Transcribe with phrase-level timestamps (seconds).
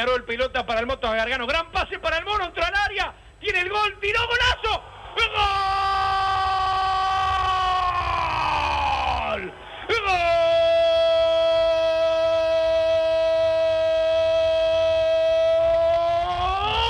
[0.00, 1.46] Peñarol, pelota para el Moto Gargano.
[1.46, 3.12] Gran pase para el Mono, entró al área.
[3.38, 4.82] Tiene el gol, tiró golazo.
[9.36, 9.52] ¡Gol!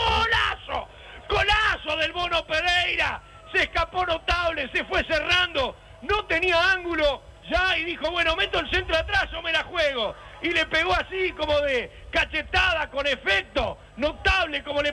[0.07, 0.89] ¡Golazo!
[1.29, 3.21] ¡Golazo del Mono Pereira!
[3.53, 5.75] Se escapó notable, se fue cerrando.
[6.03, 10.15] No tenía ángulo ya y dijo, bueno, meto el centro atrás o me la juego.
[10.43, 14.93] Y le pegó así como de cachetada con efecto, notable como le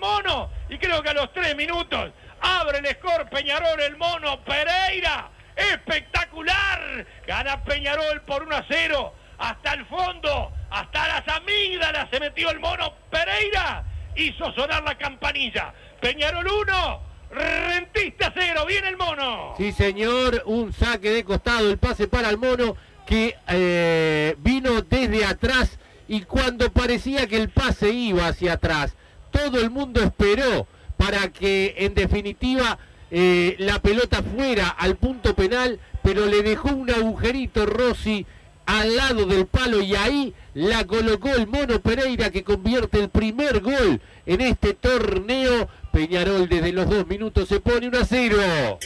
[0.00, 0.50] mono.
[0.68, 5.30] Y creo que a los tres minutos abre el score Peñarol, el mono Pereira.
[5.56, 7.06] Espectacular.
[7.26, 9.14] Gana Peñarol por 1 a 0.
[9.38, 13.84] Hasta el fondo, hasta las amígdalas se metió el mono Pereira.
[14.16, 15.72] Hizo sonar la campanilla.
[16.00, 18.64] Peñarol 1, Rentista 0.
[18.66, 19.54] Viene el mono.
[19.56, 25.24] Sí, señor, un saque de costado, el pase para el mono que eh, vino desde
[25.24, 28.96] atrás y cuando parecía que el pase iba hacia atrás,
[29.38, 30.66] todo el mundo esperó
[30.96, 32.78] para que en definitiva
[33.10, 38.26] eh, la pelota fuera al punto penal, pero le dejó un agujerito Rossi
[38.66, 43.60] al lado del palo y ahí la colocó el Mono Pereira que convierte el primer
[43.60, 45.68] gol en este torneo.
[45.92, 48.78] Peñarol desde los dos minutos se pone 1 a 0.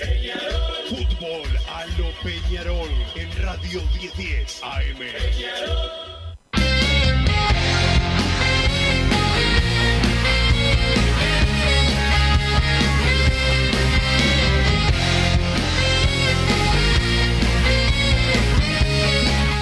[0.88, 5.91] Fútbol a lo Peñarol en Radio 1010 AM.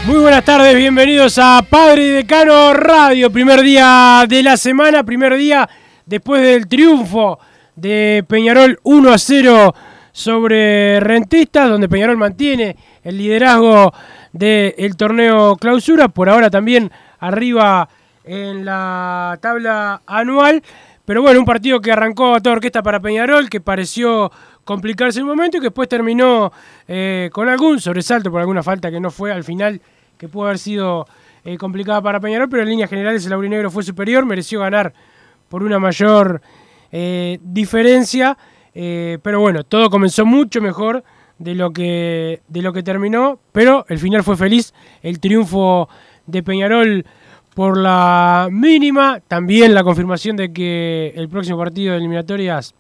[0.07, 5.69] Muy buenas tardes, bienvenidos a Padre Decano Radio, primer día de la semana, primer día
[6.07, 7.39] después del triunfo
[7.77, 9.75] de Peñarol 1 a 0
[10.11, 13.93] sobre Rentistas, donde Peñarol mantiene el liderazgo
[14.33, 17.87] del torneo clausura, por ahora también arriba
[18.25, 20.63] en la tabla anual,
[21.05, 24.33] pero bueno, un partido que arrancó a toda orquesta para Peñarol, que pareció
[24.71, 26.53] complicarse un momento y que después terminó
[26.87, 29.81] eh, con algún sobresalto por alguna falta que no fue al final,
[30.17, 31.09] que pudo haber sido
[31.45, 34.95] eh, complicada para Peñarol, pero en líneas generales el aurinegro fue superior, mereció ganar
[35.49, 36.41] por una mayor
[36.93, 38.39] eh, diferencia,
[38.73, 41.03] pero bueno, todo comenzó mucho mejor
[41.41, 45.89] de lo, que, de lo que terminó, pero el final fue feliz, el triunfo
[46.27, 47.05] de Peñarol
[47.57, 52.73] por la mínima, también la confirmación de que el próximo partido de eliminatorias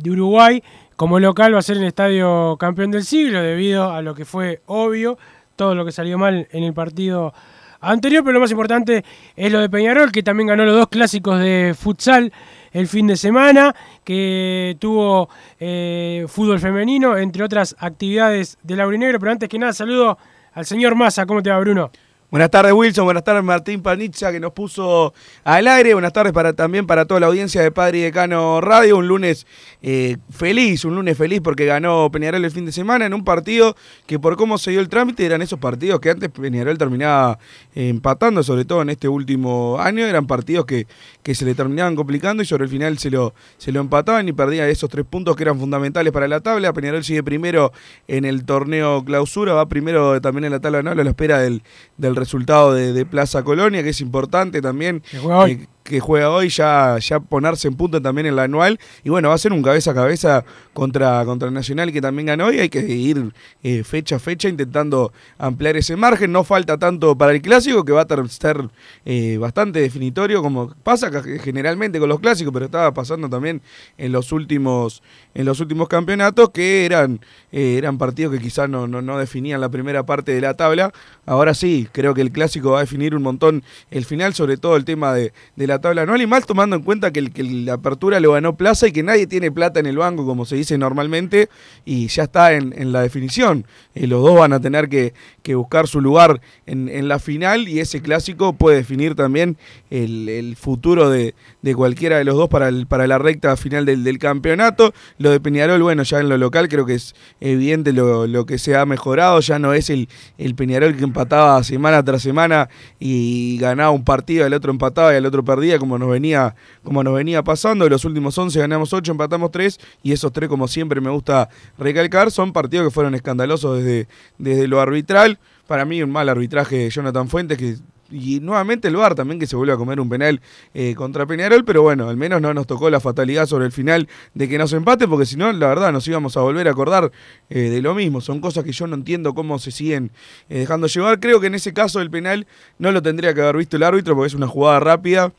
[0.00, 0.62] de Uruguay
[0.96, 4.24] como local va a ser en el Estadio Campeón del Siglo, debido a lo que
[4.24, 5.18] fue obvio,
[5.54, 7.34] todo lo que salió mal en el partido
[7.80, 9.04] anterior, pero lo más importante
[9.36, 12.32] es lo de Peñarol, que también ganó los dos clásicos de futsal
[12.72, 13.74] el fin de semana,
[14.04, 15.28] que tuvo
[15.60, 19.18] eh, fútbol femenino, entre otras actividades del Aurinegro.
[19.18, 20.18] Pero antes que nada, saludo
[20.52, 21.26] al señor Massa.
[21.26, 21.90] ¿Cómo te va, Bruno?
[22.36, 26.86] Buenas tardes Wilson, buenas tardes Martín Panizza que nos puso al aire, buenas tardes también
[26.86, 29.46] para toda la audiencia de Padre y Decano Radio, un lunes
[29.80, 33.74] eh, feliz, un lunes feliz porque ganó Peñarol el fin de semana en un partido
[34.04, 37.38] que por cómo se dio el trámite eran esos partidos que antes Peñarol terminaba
[37.74, 40.86] eh, empatando, sobre todo en este último año, eran partidos que,
[41.22, 44.34] que se le terminaban complicando y sobre el final se lo, se lo empataban y
[44.34, 47.72] perdía esos tres puntos que eran fundamentales para la tabla, Peñarol sigue primero
[48.08, 51.62] en el torneo clausura, va primero también en la tabla anual a la espera del,
[51.96, 55.00] del resultado de, de Plaza Colonia, que es importante también.
[55.10, 55.68] Que juega hoy.
[55.86, 58.78] Que juega hoy ya, ya ponerse en punto también en la anual.
[59.04, 62.52] Y bueno, va a ser un cabeza a cabeza contra, contra Nacional que también ganó
[62.52, 66.32] y hay que ir eh, fecha a fecha intentando ampliar ese margen.
[66.32, 68.68] No falta tanto para el clásico que va a ser
[69.04, 71.10] eh, bastante definitorio como pasa
[71.42, 73.62] generalmente con los clásicos, pero estaba pasando también
[73.98, 75.02] en los últimos,
[75.34, 77.20] en los últimos campeonatos que eran,
[77.52, 80.92] eh, eran partidos que quizás no, no, no definían la primera parte de la tabla.
[81.24, 84.76] Ahora sí, creo que el clásico va a definir un montón el final, sobre todo
[84.76, 87.42] el tema de, de la tabla anual y mal tomando en cuenta que, el, que
[87.42, 90.56] la apertura lo ganó Plaza y que nadie tiene plata en el banco, como se
[90.56, 91.48] dice normalmente,
[91.84, 93.66] y ya está en, en la definición.
[93.94, 97.68] Eh, los dos van a tener que, que buscar su lugar en, en, la final
[97.68, 99.56] y ese clásico puede definir también
[99.90, 103.84] el, el futuro de, de, cualquiera de los dos para, el, para la recta final
[103.84, 104.92] del, del, campeonato.
[105.18, 108.58] Lo de Peñarol, bueno, ya en lo local creo que es evidente lo, lo que
[108.58, 110.08] se ha mejorado, ya no es el,
[110.38, 112.68] el Peñarol que empataba semana tras semana
[112.98, 117.02] y ganaba un partido, el otro empataba y el otro perdía, como nos venía, como
[117.02, 117.88] nos venía pasando.
[117.88, 121.48] Los últimos 11 ganamos 8, empatamos 3 y esos 3, como siempre me gusta
[121.78, 124.08] recalcar, son partidos que fueron escandalosos desde,
[124.38, 125.38] desde lo arbitral.
[125.66, 127.76] Para mí un mal arbitraje de Jonathan Fuentes que
[128.10, 130.40] y nuevamente el VAR también que se vuelve a comer un penal
[130.74, 134.08] eh, contra Peñarol, pero bueno, al menos no nos tocó la fatalidad sobre el final
[134.34, 137.10] de que nos empate, porque si no, la verdad, nos íbamos a volver a acordar
[137.50, 138.20] eh, de lo mismo.
[138.20, 140.10] Son cosas que yo no entiendo cómo se siguen
[140.48, 141.20] eh, dejando llevar.
[141.20, 142.46] Creo que en ese caso el penal
[142.78, 145.32] no lo tendría que haber visto el árbitro, porque es una jugada rápida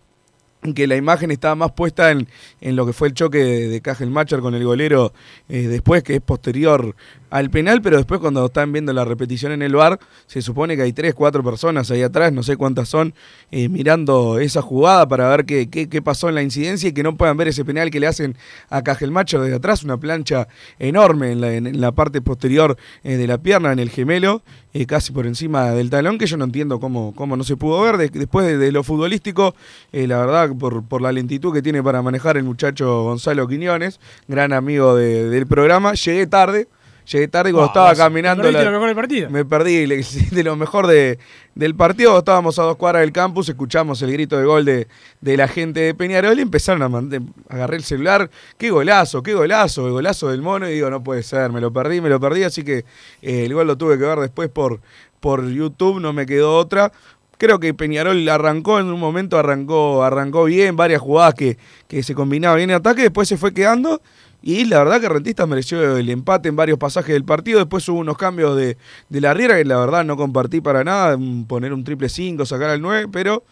[0.73, 2.27] que la imagen estaba más puesta en,
[2.61, 5.13] en, lo que fue el choque de, de Cajelmacher con el golero
[5.49, 6.95] eh, después, que es posterior
[7.29, 10.83] al penal, pero después cuando están viendo la repetición en el bar, se supone que
[10.83, 13.13] hay tres, cuatro personas ahí atrás, no sé cuántas son,
[13.51, 17.03] eh, mirando esa jugada para ver qué, qué, qué, pasó en la incidencia y que
[17.03, 18.35] no puedan ver ese penal que le hacen
[18.69, 20.47] a Cajelmacher desde atrás, una plancha
[20.79, 24.41] enorme en la, en la parte posterior eh, de la pierna, en el gemelo,
[24.79, 27.81] eh, casi por encima del talón, que yo no entiendo cómo, cómo no se pudo
[27.81, 27.97] ver.
[27.97, 29.55] De, después de, de, lo futbolístico,
[29.91, 33.99] eh, la verdad, por, por, la lentitud que tiene para manejar el muchacho Gonzalo Quiñones,
[34.27, 36.67] gran amigo de, del programa, llegué tarde.
[37.11, 38.51] Llegué tarde cuando estaba caminando.
[38.51, 39.29] La, lo mejor del partido?
[39.29, 39.85] Me perdí
[40.31, 41.17] de lo mejor de,
[41.55, 42.17] del partido.
[42.17, 44.87] Estábamos a dos cuadras del campus, escuchamos el grito de gol de,
[45.21, 47.21] de la gente de Peñarol y empezaron a mandar.
[47.47, 48.29] Agarré el celular.
[48.57, 49.23] ¡Qué golazo!
[49.23, 49.87] ¡Qué golazo!
[49.87, 50.67] El golazo del mono.
[50.67, 52.43] Y digo, no puede ser, me lo perdí, me lo perdí.
[52.43, 52.79] Así que
[53.21, 54.81] eh, el gol lo tuve que ver después por,
[55.21, 56.91] por YouTube, no me quedó otra.
[57.37, 61.57] Creo que Peñarol arrancó en un momento, arrancó, arrancó bien, varias jugadas que,
[61.87, 64.01] que se combinaban bien en ataque, después se fue quedando
[64.41, 67.59] y la verdad que Rentistas mereció el empate en varios pasajes del partido.
[67.59, 68.77] Después hubo unos cambios de,
[69.09, 71.17] de la Riera que la verdad no compartí para nada.
[71.47, 73.43] Poner un triple 5, sacar al 9, pero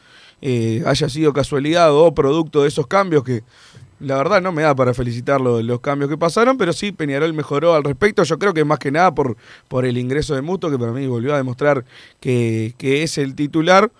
[0.41, 3.43] eh, haya sido casualidad o producto de esos cambios que
[3.99, 7.33] la verdad no me da para felicitar los, los cambios que pasaron, pero sí Peñarol
[7.33, 8.23] mejoró al respecto.
[8.23, 9.37] Yo creo que más que nada por,
[9.67, 11.85] por el ingreso de Muto, que para mí volvió a demostrar
[12.19, 13.91] que, que es el titular.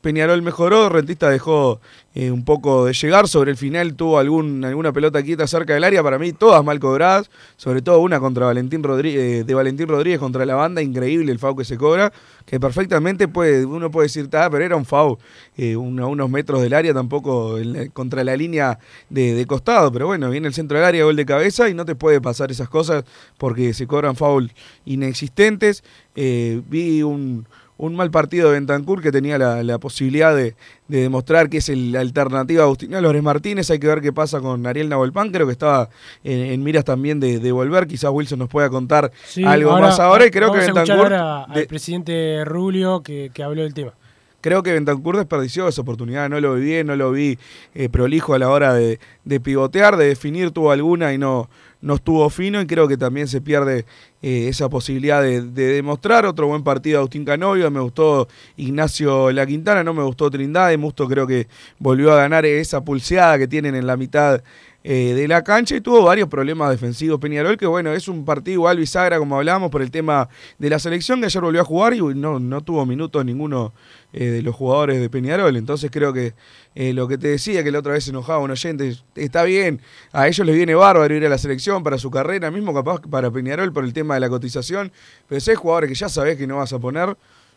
[0.00, 1.80] Peñarol mejoró, Rentista dejó
[2.14, 6.02] eh, un poco de llegar, sobre el final tuvo alguna pelota quieta cerca del área,
[6.02, 10.18] para mí todas mal cobradas, sobre todo una contra Valentín Rodríguez, eh, de Valentín Rodríguez
[10.18, 12.12] contra la banda, increíble el FAU que se cobra,
[12.46, 15.18] que perfectamente puede, uno puede decir, ah, pero era un FAU
[15.56, 17.58] eh, a unos metros del área, tampoco
[17.92, 18.78] contra la línea
[19.10, 21.84] de, de, costado, pero bueno, viene el centro del área, gol de cabeza y no
[21.84, 23.04] te puede pasar esas cosas
[23.36, 24.50] porque se cobran foul
[24.86, 25.84] inexistentes.
[26.14, 27.46] vi un
[27.80, 30.54] un mal partido de Bentancur que tenía la, la posibilidad de,
[30.88, 33.70] de, demostrar que es el, la alternativa a Agustín Álvarez Martínez.
[33.70, 35.30] Hay que ver qué pasa con Ariel Nahuelpan.
[35.30, 35.88] Creo que estaba
[36.22, 37.86] en, en miras también de, de, volver.
[37.86, 40.26] Quizás Wilson nos pueda contar sí, algo ahora, más ahora.
[40.26, 40.90] Y creo que Bentancur.
[40.90, 43.92] Ahora al presidente Rubio que, que habló del tema
[44.40, 47.38] creo que Bentancur desperdició esa oportunidad, no lo vi bien, no lo vi
[47.74, 51.48] eh, prolijo a la hora de, de, pivotear, de definir, tuvo alguna y no,
[51.80, 53.86] no estuvo fino y creo que también se pierde
[54.22, 56.26] eh, esa posibilidad de, de, demostrar.
[56.26, 60.76] Otro buen partido de Agustín Canovio, me gustó Ignacio La Quintana, no me gustó Trindade,
[60.76, 64.42] Musto creo que volvió a ganar esa pulseada que tienen en la mitad
[64.82, 68.54] eh, de la cancha y tuvo varios problemas defensivos Peñarol, que bueno, es un partido
[68.54, 71.92] igual bisagra como hablábamos por el tema de la selección que ayer volvió a jugar
[71.92, 73.74] y no, no tuvo minutos ninguno
[74.14, 76.32] eh, de los jugadores de Peñarol, entonces creo que
[76.74, 79.82] eh, lo que te decía que la otra vez enojaba un oyente, está bien,
[80.12, 83.30] a ellos les viene bárbaro ir a la selección para su carrera, mismo capaz para
[83.30, 84.92] Peñarol por el tema de la cotización,
[85.28, 87.16] pero si hay jugadores que ya sabés que no vas a poner,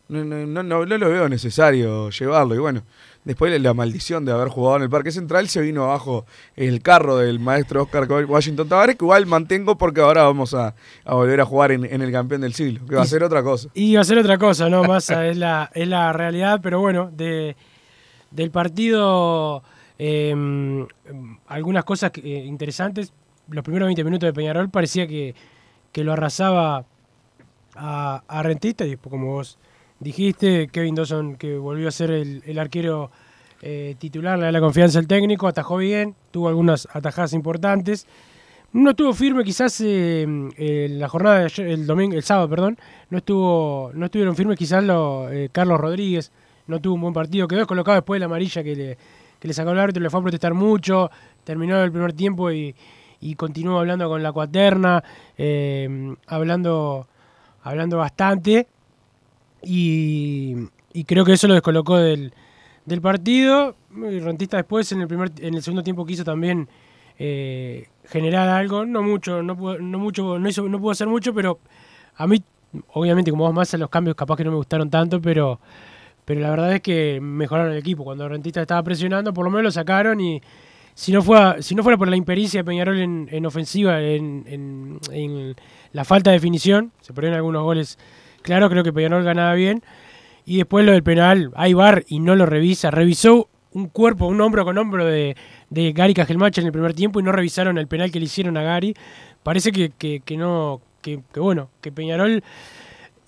[0.10, 2.84] no, no, no, no, lo veo necesario llevarlo y bueno.
[3.26, 6.26] Después la maldición de haber jugado en el Parque Central se vino abajo
[6.56, 10.76] el carro del maestro Oscar Washington Tavares, que igual mantengo porque ahora vamos a,
[11.06, 13.42] a volver a jugar en, en, el campeón del siglo, que va a ser otra
[13.42, 13.70] cosa.
[13.74, 14.84] Y va a ser otra cosa, ¿no?
[14.84, 17.56] Más es, la, es la realidad, pero bueno, de,
[18.32, 19.64] del partido
[19.98, 20.36] eh,
[21.48, 23.14] algunas cosas que, eh, interesantes.
[23.50, 25.36] Los primeros 20 minutos de Peñarol parecía que,
[25.92, 26.86] que lo arrasaba
[27.76, 29.58] a, a Rentista y como vos
[30.04, 33.10] dijiste, Kevin Dawson que volvió a ser el, el arquero
[33.62, 38.06] eh, titular, le da la confianza al técnico, atajó bien, tuvo algunas atajadas importantes.
[38.74, 42.78] No estuvo firme quizás eh, la jornada de ayer- el domingo, el sábado, perdón,
[43.10, 44.84] no estuvo, no estuvieron firmes quizás
[45.32, 46.32] eh, Carlos Rodríguez,
[46.68, 48.98] no tuvo un buen partido, quedó descolocado después de la amarilla que le,
[49.40, 51.10] que le sacó el árbitro, le fue a protestar mucho,
[51.44, 52.76] terminó el primer tiempo y,
[53.38, 55.02] continuó hablando con la cuaterna,
[56.28, 57.08] hablando,
[57.64, 58.68] hablando bastante
[59.64, 60.68] y,
[61.06, 62.34] creo que eso lo descolocó del,
[62.86, 63.76] del partido.
[63.96, 66.68] Y Rentista después en el primer en el segundo tiempo quiso también
[67.20, 71.34] eh, generar algo, no mucho, no pudo, no mucho, no hizo, no pudo hacer mucho,
[71.34, 71.60] pero
[72.16, 72.42] a mí,
[72.94, 75.60] obviamente como vos más los cambios capaz que no me gustaron tanto, pero
[76.26, 78.04] pero la verdad es que mejoraron el equipo.
[78.06, 80.42] Cuando Rentista estaba presionando, por lo menos lo sacaron y
[80.96, 84.46] si no fuera, si no fuera por la impericia de Peñarol en, en ofensiva, en,
[84.48, 85.56] en- en
[85.92, 87.98] la falta de definición, se perdieron algunos goles
[88.44, 89.82] claro, creo que Peñarol ganaba bien.
[90.46, 92.92] Y después lo del penal, hay bar y no lo revisa.
[92.92, 95.36] Revisó un cuerpo, un hombro con hombro de,
[95.70, 98.56] de Gary Cajelmacha en el primer tiempo y no revisaron el penal que le hicieron
[98.58, 98.94] a Gary.
[99.42, 102.44] Parece que, que, que no, que, que bueno, que Peñarol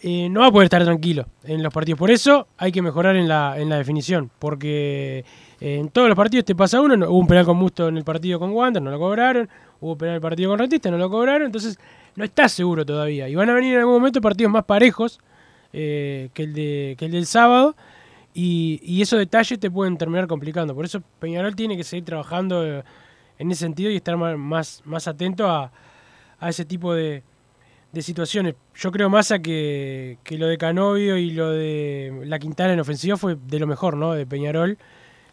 [0.02, 1.98] eh, no va a poder estar tranquilo en los partidos.
[1.98, 5.24] Por eso hay que mejorar en la, en la definición, porque
[5.62, 6.96] eh, en todos los partidos te pasa uno.
[6.98, 9.50] no- hubo un penal con Musto en el partido con Wander, no lo cobraron.
[9.80, 11.46] Hubo penal en el partido con Rentista, no lo cobraron.
[11.48, 11.80] Entonces
[12.16, 13.28] no estás seguro todavía.
[13.30, 15.20] Y van a venir en algún momento partidos más parejos
[15.74, 17.76] eh, que, el de, que el del sábado.
[18.34, 20.76] Y, y esos detalles te pueden terminar complicando.
[20.76, 22.84] Por eso Peñarol tiene que seguir trabajando eh,
[23.40, 25.72] en ese sentido y estar más, más atento a,
[26.40, 27.24] a ese tipo de,
[27.94, 28.56] de situaciones.
[28.76, 32.80] Yo creo más a que, que lo de Canovio y lo de la Quintana en
[32.82, 34.12] ofensiva fue de lo mejor, ¿no?
[34.14, 34.78] De Peñarol.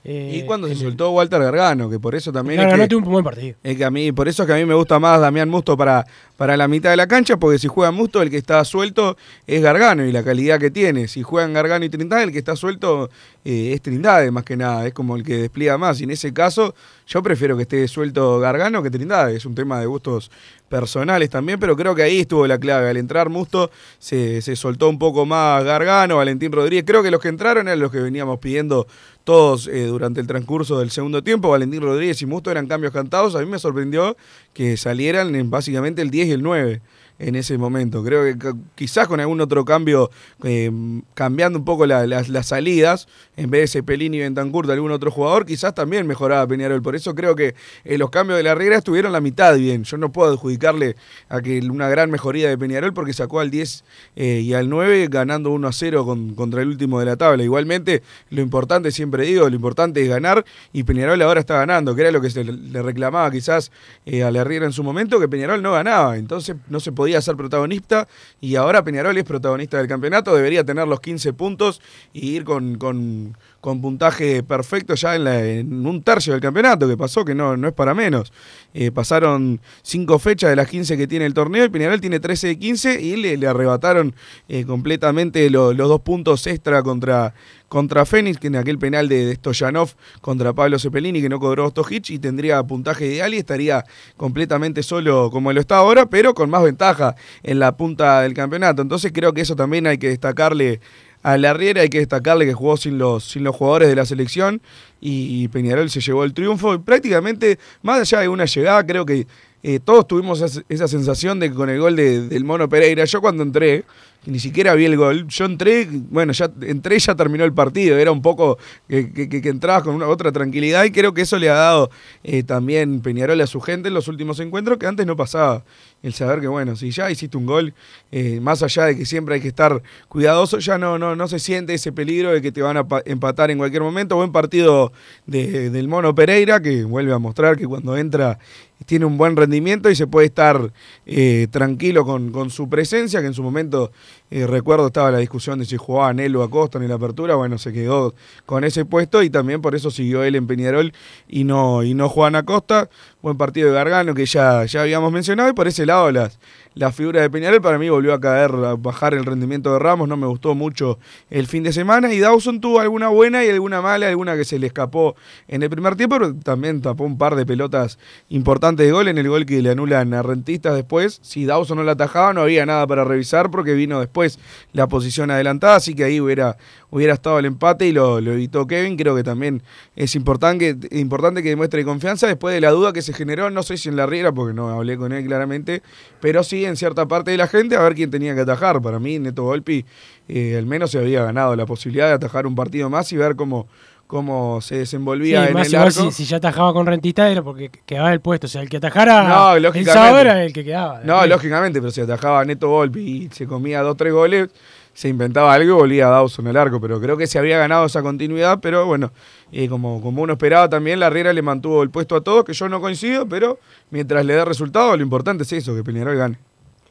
[0.04, 2.58] Eh, Y cuando se el- soltó Walter Gargano, que por eso también.
[2.58, 3.56] Claro, es no que- tuvo un buen partido.
[3.64, 5.76] Es que a mí, por eso es que a mí me gusta más Damián Musto
[5.76, 6.04] para,
[6.42, 9.62] para la mitad de la cancha, porque si juega Musto, el que está suelto es
[9.62, 11.06] Gargano y la calidad que tiene.
[11.06, 13.10] Si juegan Gargano y Trindade, el que está suelto
[13.44, 16.00] eh, es Trindade, más que nada, es como el que despliega más.
[16.00, 16.74] Y en ese caso,
[17.06, 19.36] yo prefiero que esté suelto Gargano que Trindade.
[19.36, 20.32] Es un tema de gustos
[20.68, 22.90] personales también, pero creo que ahí estuvo la clave.
[22.90, 23.70] Al entrar Musto,
[24.00, 26.84] se, se soltó un poco más Gargano, Valentín Rodríguez.
[26.84, 28.88] Creo que los que entraron eran los que veníamos pidiendo
[29.24, 31.50] todos eh, durante el transcurso del segundo tiempo.
[31.50, 33.36] Valentín Rodríguez y Musto eran cambios cantados.
[33.36, 34.16] A mí me sorprendió
[34.54, 36.80] que salieran en básicamente el 10 y el 9
[37.18, 38.02] en ese momento.
[38.02, 40.10] Creo que quizás con algún otro cambio,
[40.44, 40.70] eh,
[41.14, 44.90] cambiando un poco la- las, las salidas, en vez de Cepelini y Bentancur de algún
[44.90, 46.82] otro jugador, quizás también mejoraba Peñarol.
[46.82, 47.54] Por eso creo que
[47.84, 49.84] eh, los cambios de la Riera estuvieron la mitad bien.
[49.84, 50.96] Yo no puedo adjudicarle
[51.28, 53.84] a que una gran mejoría de Peñarol porque sacó al 10
[54.16, 57.42] eh, y al 9 ganando 1 a 0 con- contra el último de la tabla.
[57.44, 62.02] Igualmente, lo importante, siempre digo, lo importante es ganar y Peñarol ahora está ganando, que
[62.02, 63.70] era lo que se le- reclamaba quizás
[64.06, 66.16] a la Riera en su momento, que Peñarol no ganaba.
[66.16, 68.08] Entonces no se podía ser protagonista.
[68.40, 71.80] Y ahora Peñarol es protagonista del campeonato, debería tener los 15 puntos
[72.12, 76.88] y ir con, con- con puntaje perfecto ya en, la- en un tercio del campeonato,
[76.88, 78.32] que pasó, que no, no es para menos.
[78.74, 82.48] Eh, pasaron cinco fechas de las 15 que tiene el torneo y Peñarol tiene 13
[82.48, 84.14] de 15 y le, le arrebataron
[84.48, 87.34] eh, completamente lo- los dos puntos extra contra,
[87.68, 89.90] contra Fénix, que en aquel penal de, de Stoyanov
[90.20, 93.84] contra Pablo Cepelini, que no cobró Stojic y tendría puntaje ideal y estaría
[94.16, 97.14] completamente solo como lo está ahora, pero con más ventaja
[97.44, 98.82] en la punta del campeonato.
[98.82, 100.80] Entonces creo que eso también hay que destacarle
[101.22, 104.04] a la Riera, hay que destacarle que jugó sin los, sin los jugadores de la
[104.04, 104.60] selección
[105.00, 106.74] y, Peñarol se llevó el triunfo.
[106.74, 109.26] Y prácticamente, más allá de una llegada, creo que
[109.62, 113.20] eh, todos tuvimos esa, sensación de que con el gol de- del Mono Pereira, yo
[113.20, 113.84] cuando entré,
[114.24, 118.12] ni siquiera vi el gol, yo entré, bueno, ya entré ya terminó el partido, era
[118.12, 118.56] un poco
[118.88, 121.90] que, que, entrabas con una otra tranquilidad y creo que eso le ha dado
[122.22, 125.64] eh, también Peñarol a su gente en los últimos encuentros que antes no pasaba.
[126.04, 127.74] El saber que, bueno, si ya hiciste un gol,
[128.10, 131.38] eh, más allá de que siempre hay que estar cuidadoso, ya no, no, no se
[131.38, 134.16] siente ese peligro de que te van a pa- empatar en cualquier momento.
[134.16, 134.92] Buen partido
[135.26, 138.38] de- del Mono Pereira, que vuelve a mostrar que cuando entra
[138.86, 140.72] tiene un buen rendimiento y se puede estar
[141.06, 143.92] eh, tranquilo con, con su presencia, que en su momento,
[144.30, 147.72] eh, recuerdo, estaba la discusión de si jugaba Nelo Acosta en la apertura, bueno, se
[147.72, 148.14] quedó
[148.46, 150.92] con ese puesto y también por eso siguió él en Peñarol
[151.28, 152.88] y no, y no Juan Acosta.
[153.22, 156.38] Buen partido de Gargano que ya, ya habíamos mencionado y por ese lado las,
[156.74, 160.08] la figura de Peñarol para mí volvió a caer, a bajar el rendimiento de Ramos,
[160.08, 160.98] no me gustó mucho
[161.30, 164.58] el fin de semana y Dawson tuvo alguna buena y alguna mala, alguna que se
[164.58, 165.16] le escapó
[165.48, 167.98] en el primer tiempo, pero también tapó un par de pelotas
[168.28, 171.20] importantes de gol en el gol que le anulan a Rentistas después.
[171.22, 174.38] Si Dawson no la atajaba no había nada para revisar porque vino después
[174.72, 176.56] la posición adelantada, así que ahí hubiera,
[176.92, 178.96] hubiera estado el empate y lo, lo evitó Kevin.
[178.96, 179.62] Creo que también
[179.96, 183.78] es importante, importante que demuestre confianza después de la duda que se generó, no sé
[183.78, 185.82] si en la Riera, porque no hablé con él claramente,
[186.20, 188.80] pero sí en cierta parte de la gente a ver quién tenía que atajar.
[188.82, 189.84] Para mí, Neto Golpi
[190.28, 193.36] eh, al menos se había ganado la posibilidad de atajar un partido más y ver
[193.36, 193.66] cómo,
[194.06, 195.90] cómo se Sí, desenvolvía en más el arco.
[195.90, 198.46] si, si ya atajaba con Rentista era porque quedaba el puesto.
[198.46, 201.00] O sea, el que atajara No, el sábado era el que quedaba.
[201.04, 204.50] No, lógicamente, pero si atajaba Neto Volpi y se comía dos tres goles,
[204.94, 206.80] se inventaba algo y volvía Dawson el arco.
[206.80, 209.12] Pero creo que se había ganado esa continuidad, pero bueno,
[209.52, 212.52] eh, como, como uno esperaba también, la Riera le mantuvo el puesto a todos, que
[212.52, 213.58] yo no coincido, pero
[213.90, 216.38] mientras le dé resultado, lo importante es eso, que Peñarol gane.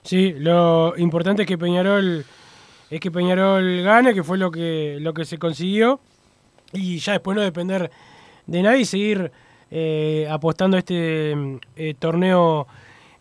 [0.04, 2.26] Sí, lo importante es que Peñarol
[2.90, 6.00] es que Peñarol gane, que fue lo que lo que se consiguió
[6.74, 7.92] y ya después no depender
[8.48, 9.32] de nadie seguir
[9.70, 12.68] eh, apostando a este mm, eh, torneo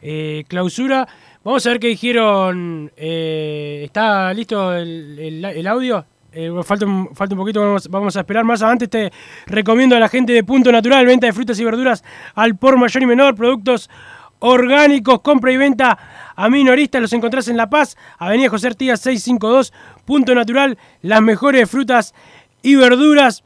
[0.02, 1.06] eh, clausura.
[1.42, 2.92] Vamos a ver qué dijeron.
[2.98, 6.04] eh, ¿Está listo el, audio?
[6.32, 8.88] Eh, falta, un, poquito, vamos, a esperar más adelante.
[8.88, 9.10] Te
[9.46, 12.04] recomiendo a la gente de Punto Natural, venta de frutas y verduras
[12.34, 13.88] al por mayor y menor, productos
[14.40, 15.98] orgánicos, compra y venta
[16.36, 17.00] a minoristas.
[17.00, 19.72] Los encontrás en La Paz, Avenida José Artigas 652,
[20.04, 22.14] Punto Natural, las mejores frutas
[22.60, 23.44] y verduras.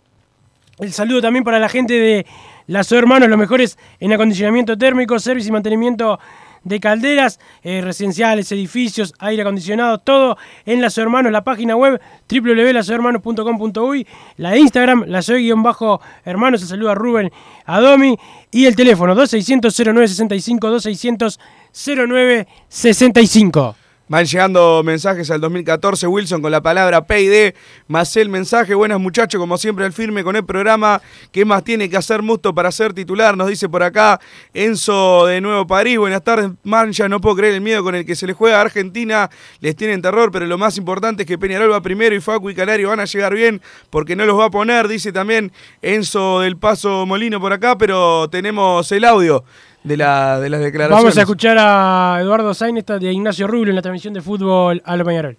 [0.81, 2.27] El saludo también para la gente de
[2.67, 6.19] Las Hermanos, los mejores en acondicionamiento térmico, servicio y mantenimiento
[6.65, 14.07] de calderas, eh, residenciales, edificios, aire acondicionado, todo en Las Hermanos, la página web www.lasohermanos.com.uy,
[14.39, 17.31] la de Instagram, la soy-hermanos, se saluda Rubén
[17.67, 18.19] Adomi,
[18.51, 21.39] y el teléfono 2600-0965,
[21.73, 23.84] 2600-0965.
[24.07, 27.55] Van llegando mensajes al 2014, Wilson con la palabra PID,
[27.89, 31.01] más el mensaje, buenas muchachos, como siempre al firme con el programa,
[31.33, 33.35] ¿qué más tiene que hacer Musto para ser titular?
[33.35, 34.21] Nos dice por acá
[34.53, 38.15] Enzo de Nuevo París, buenas tardes, Mancha, no puedo creer el miedo con el que
[38.15, 39.31] se le juega a Argentina,
[39.61, 42.55] les tienen terror, pero lo más importante es que Peñarol va primero y Facu y
[42.55, 46.59] Calario van a llegar bien, porque no los va a poner, dice también Enzo del
[46.59, 49.45] Paso Molino por acá, pero tenemos el audio
[49.85, 51.03] de, la, de las declaraciones.
[51.05, 54.97] Vamos a escuchar a Eduardo Sainesta de Ignacio Rubio en la transmisión de fútbol a
[54.97, 55.37] lo Peñarol.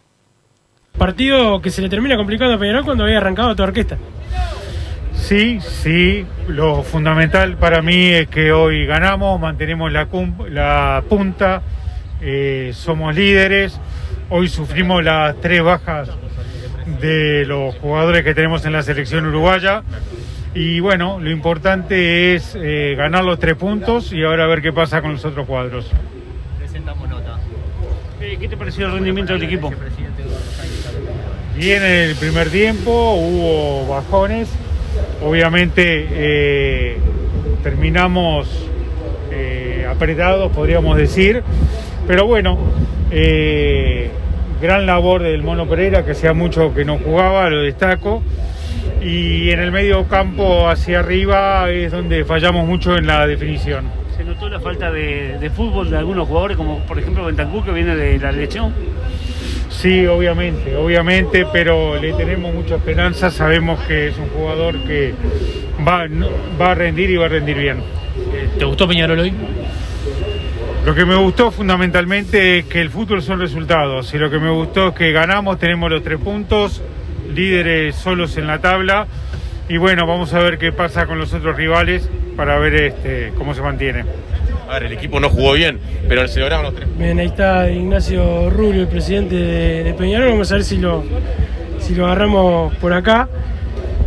[0.98, 3.98] Partido que se le termina complicando a Peñarol cuando había arrancado toda orquesta.
[5.14, 11.62] Sí, sí, lo fundamental para mí es que hoy ganamos, mantenemos la, cum- la punta,
[12.22, 13.80] eh, somos líderes,
[14.30, 16.10] hoy sufrimos las tres bajas
[17.02, 19.82] de los jugadores que tenemos en la selección uruguaya
[20.56, 25.02] y bueno, lo importante es eh, ganar los tres puntos y ahora ver qué pasa
[25.02, 25.92] con los otros cuadros.
[26.58, 27.38] Presentamos nota.
[28.22, 29.72] Eh, ¿Qué te pareció el rendimiento del equipo?
[31.56, 34.50] Bien en el primer tiempo, hubo bajones.
[35.24, 36.98] Obviamente eh,
[37.64, 38.48] terminamos
[39.32, 41.44] eh, apretados, podríamos decir.
[42.08, 42.58] Pero bueno,
[43.12, 44.10] eh,
[44.62, 48.22] gran labor del Mono Pereira, que hacía mucho que no jugaba, lo destaco.
[49.02, 53.86] Y en el medio campo hacia arriba es donde fallamos mucho en la definición.
[54.16, 57.72] ¿Se notó la falta de, de fútbol de algunos jugadores, como por ejemplo Bentancur, que
[57.72, 58.74] viene de la lesión?
[59.70, 63.30] Sí, obviamente, obviamente, pero le tenemos mucha esperanza.
[63.30, 65.14] Sabemos que es un jugador que
[65.86, 66.08] va,
[66.60, 67.78] va a rendir y va a rendir bien.
[68.58, 69.34] ¿Te gustó Peñarol hoy?
[70.86, 74.52] Lo que me gustó fundamentalmente es que el fútbol son resultados y lo que me
[74.52, 76.82] gustó es que ganamos, tenemos los tres puntos,
[77.34, 79.08] líderes solos en la tabla
[79.68, 83.54] y bueno, vamos a ver qué pasa con los otros rivales para ver este, cómo
[83.54, 84.06] se mantiene.
[84.70, 86.88] A ver, el equipo no jugó bien, pero se lograron los tres.
[86.98, 90.30] Bien, ahí está Ignacio Rubio, el presidente de, de Peñarol.
[90.32, 91.04] Vamos a ver si lo,
[91.80, 93.30] si lo agarramos por acá.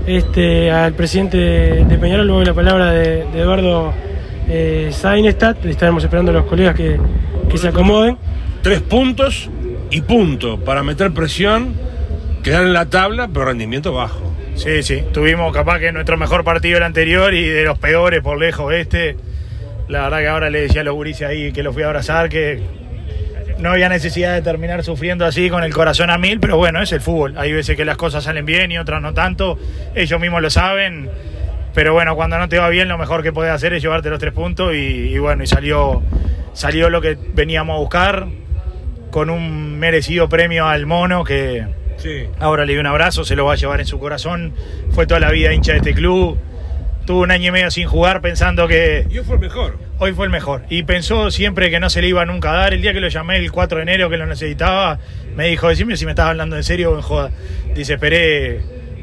[0.07, 3.92] Este, al presidente de, de Peñarol, luego la palabra de, de Eduardo
[4.48, 5.57] eh, Sainestad.
[5.64, 6.98] Estaremos esperando a los colegas que,
[7.48, 8.16] que se acomoden.
[8.62, 9.48] Tres puntos
[9.90, 11.74] y punto para meter presión,
[12.49, 14.33] quedar en la tabla, pero rendimiento bajo.
[14.55, 18.39] Sí, sí, tuvimos capaz que nuestro mejor partido el anterior y de los peores por
[18.39, 19.17] lejos este.
[19.87, 22.31] La verdad que ahora le decía a los gurises ahí que los fui a abrazar
[22.31, 22.63] que
[23.59, 26.91] no había necesidad de terminar sufriendo así con el corazón a mil, pero bueno, es
[26.93, 27.35] el fútbol.
[27.37, 29.59] Hay veces que las cosas salen bien y otras no tanto.
[29.95, 31.11] Ellos mismos lo saben.
[31.75, 34.19] Pero bueno, cuando no te va bien, lo mejor que puedes hacer es llevarte los
[34.19, 36.03] tres puntos y, y bueno, y salió,
[36.55, 38.27] salió lo que veníamos a buscar
[39.11, 41.78] con un merecido premio al mono que
[42.39, 44.53] ahora le dio un abrazo, se lo va a llevar en su corazón.
[44.91, 46.39] Fue toda la vida hincha de este club.
[47.07, 49.79] Tuvo un año y medio sin jugar pensando que Yo fue el mejor.
[49.99, 50.65] hoy fue el mejor.
[50.69, 52.75] Y pensó siempre que no se le iba nunca a dar.
[52.75, 54.99] El día que lo llamé el 4 de enero que lo necesitaba,
[55.35, 57.31] me dijo, decime si me estás hablando en serio o en joda.
[57.75, 58.61] Dice, esperé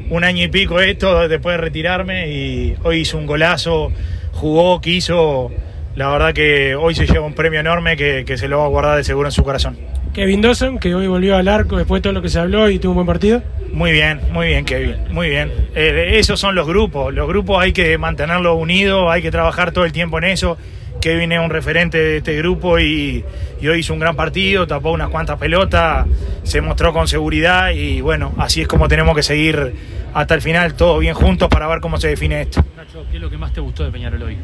[0.08, 3.90] un año y pico esto después de retirarme y hoy hizo un golazo,
[4.32, 5.50] jugó, quiso.
[5.96, 8.68] La verdad que hoy se lleva un premio enorme que, que se lo va a
[8.68, 9.78] guardar de seguro en su corazón.
[10.12, 12.78] Kevin Dawson, que hoy volvió al arco después de todo lo que se habló y
[12.78, 13.42] tuvo un buen partido.
[13.72, 15.50] Muy bien, muy bien, Kevin, muy bien.
[15.74, 17.14] Eh, esos son los grupos.
[17.14, 20.58] Los grupos hay que mantenerlos unidos, hay que trabajar todo el tiempo en eso.
[21.00, 23.24] Kevin es un referente de este grupo y,
[23.60, 26.06] y hoy hizo un gran partido, tapó unas cuantas pelotas,
[26.42, 29.74] se mostró con seguridad y bueno, así es como tenemos que seguir
[30.12, 32.62] hasta el final todos bien juntos para ver cómo se define esto.
[32.76, 34.36] Nacho, ¿qué es lo que más te gustó de Peñarol hoy?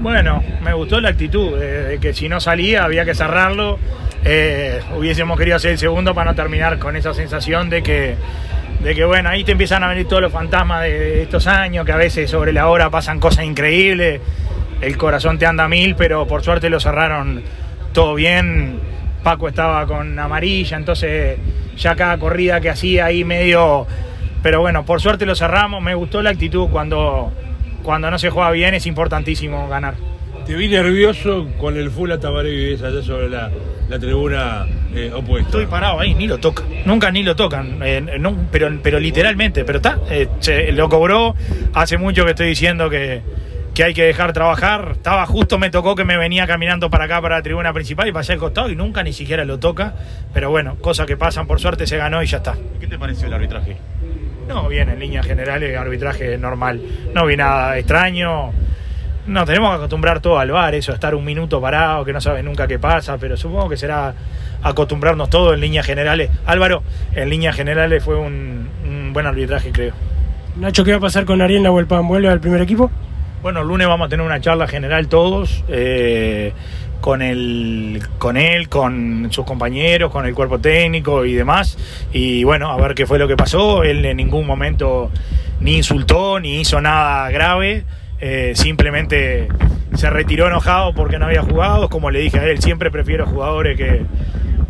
[0.00, 3.78] Bueno, me gustó la actitud de, de que si no salía había que cerrarlo.
[4.24, 8.16] Eh, hubiésemos querido hacer el segundo para no terminar con esa sensación de que,
[8.82, 11.86] de que bueno, ahí te empiezan a venir todos los fantasmas de, de estos años,
[11.86, 14.20] que a veces sobre la hora pasan cosas increíbles,
[14.80, 17.42] el corazón te anda a mil, pero por suerte lo cerraron
[17.92, 18.80] todo bien.
[19.22, 21.38] Paco estaba con amarilla, entonces
[21.76, 23.86] ya cada corrida que hacía ahí medio...
[24.42, 27.32] Pero bueno, por suerte lo cerramos, me gustó la actitud cuando,
[27.82, 29.94] cuando no se juega bien, es importantísimo ganar.
[30.46, 33.50] Te vi nervioso con el full a Tabaré Vivés allá sobre la,
[33.88, 35.48] la tribuna eh, opuesta.
[35.48, 36.64] Estoy parado ahí, ni lo tocan.
[36.86, 41.34] Nunca ni lo tocan, eh, no, pero, pero literalmente, pero está, eh, se- lo cobró.
[41.74, 43.20] Hace mucho que estoy diciendo que,
[43.74, 44.92] que hay que dejar trabajar.
[44.92, 48.12] Estaba justo, me tocó que me venía caminando para acá, para la tribuna principal y
[48.12, 49.96] pasé al costado y nunca ni siquiera lo toca.
[50.32, 52.54] Pero bueno, cosas que pasan, por suerte se ganó y ya está.
[52.80, 53.76] ¿Qué te pareció el arbitraje?
[54.48, 56.80] No, bien, en líneas generales, arbitraje normal.
[57.14, 58.50] No vi nada extraño.
[59.26, 62.42] No, tenemos que acostumbrar todo al bar, eso, estar un minuto parado, que no sabes
[62.42, 64.14] nunca qué pasa, pero supongo que será
[64.62, 66.30] acostumbrarnos todo en líneas generales.
[66.46, 66.82] Álvaro,
[67.14, 69.92] en líneas generales fue un, un buen arbitraje, creo.
[70.56, 72.08] Nacho, ¿qué va a pasar con Ariel Nahuelpan?
[72.08, 72.90] ¿Vuelve al primer equipo?
[73.42, 76.52] Bueno, el lunes vamos a tener una charla general todos, eh,
[77.00, 81.78] con, el, con él, con sus compañeros, con el cuerpo técnico y demás.
[82.12, 83.82] Y bueno, a ver qué fue lo que pasó.
[83.84, 85.10] Él en ningún momento
[85.60, 87.84] ni insultó, ni hizo nada grave.
[88.20, 89.48] eh, simplemente
[89.94, 91.88] se retiró enojado porque no había jugado.
[91.88, 94.02] Como le dije a él, siempre prefiero jugadores que,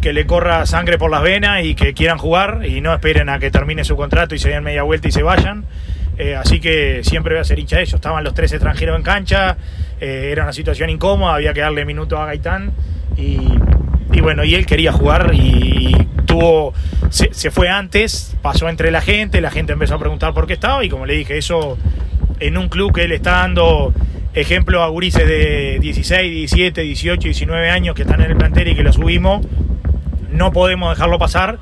[0.01, 3.38] que le corra sangre por las venas y que quieran jugar y no esperen a
[3.38, 5.64] que termine su contrato y se den media vuelta y se vayan.
[6.18, 7.94] Eh, así que siempre voy a ser hincha de ellos.
[7.94, 9.57] Estaban los tres extranjeros en cancha,
[10.00, 12.72] eh, era una situación incómoda, había que darle minutos a Gaitán
[13.16, 13.38] y,
[14.12, 16.74] y bueno, y él quería jugar y tuvo,
[17.11, 20.85] se, fue antes, pasó entre la gente, la gente empezó a preguntar por qué estaba
[20.85, 21.78] y como le dije, eso
[22.40, 23.94] en un club que él está dando
[24.35, 28.76] ejemplo a gurises de 16, 17, 18, 19 años que están en el plantel y
[28.76, 29.46] que lo subimos,
[30.31, 31.59] no podemos dejarlo pasar,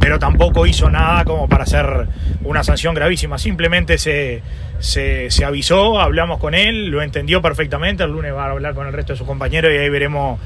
[0.00, 2.08] pero tampoco hizo nada como para hacer
[2.42, 3.38] una sanción gravísima.
[3.38, 4.42] Simplemente se,
[4.80, 8.02] se, se avisó, hablamos con él, lo entendió perfectamente.
[8.02, 10.40] El lunes va a hablar con el resto de sus compañeros y ahí veremos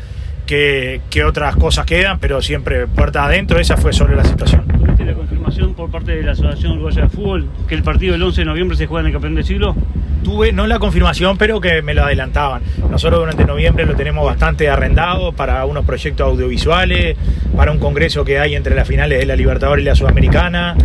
[0.44, 3.60] qué, qué otras cosas quedan, pero siempre puerta adentro.
[3.60, 4.66] Esa fue sobre la situación.
[4.66, 8.22] ¿Tuviste la confirmación por parte de la Asociación Uruguaya de Fútbol que el partido del
[8.24, 9.76] 11 de noviembre se juega en el Campeón del Siglo?
[10.24, 12.62] Tuve, no la confirmación, pero que me lo adelantaban.
[12.90, 17.16] Nosotros durante noviembre lo tenemos bastante arrendado para unos proyectos audiovisuales,
[17.54, 20.76] para un congreso que hay entre las finales de la Libertadores y la Sudamericana,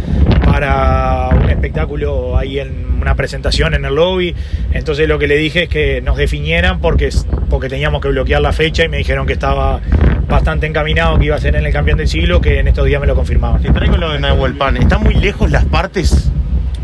[0.46, 4.36] para un espectáculo ahí en una presentación en el lobby.
[4.74, 7.10] Entonces lo que le dije es que nos definieran porque,
[7.50, 9.80] porque teníamos que bloquear la fecha y me dijeron que estaba
[10.28, 13.00] bastante encaminado, que iba a ser en el campeón del siglo, que en estos días
[13.00, 13.62] me lo confirmaban.
[13.62, 14.76] Te traigo lo de Nahuel Pan.
[14.76, 16.29] ¿Están muy lejos las partes?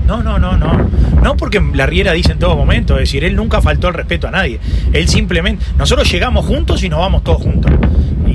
[0.05, 0.89] No, no, no, no.
[1.21, 4.27] No porque la Riera dice en todo momento, es decir, él nunca faltó el respeto
[4.27, 4.59] a nadie.
[4.93, 7.71] Él simplemente, nosotros llegamos juntos y nos vamos todos juntos.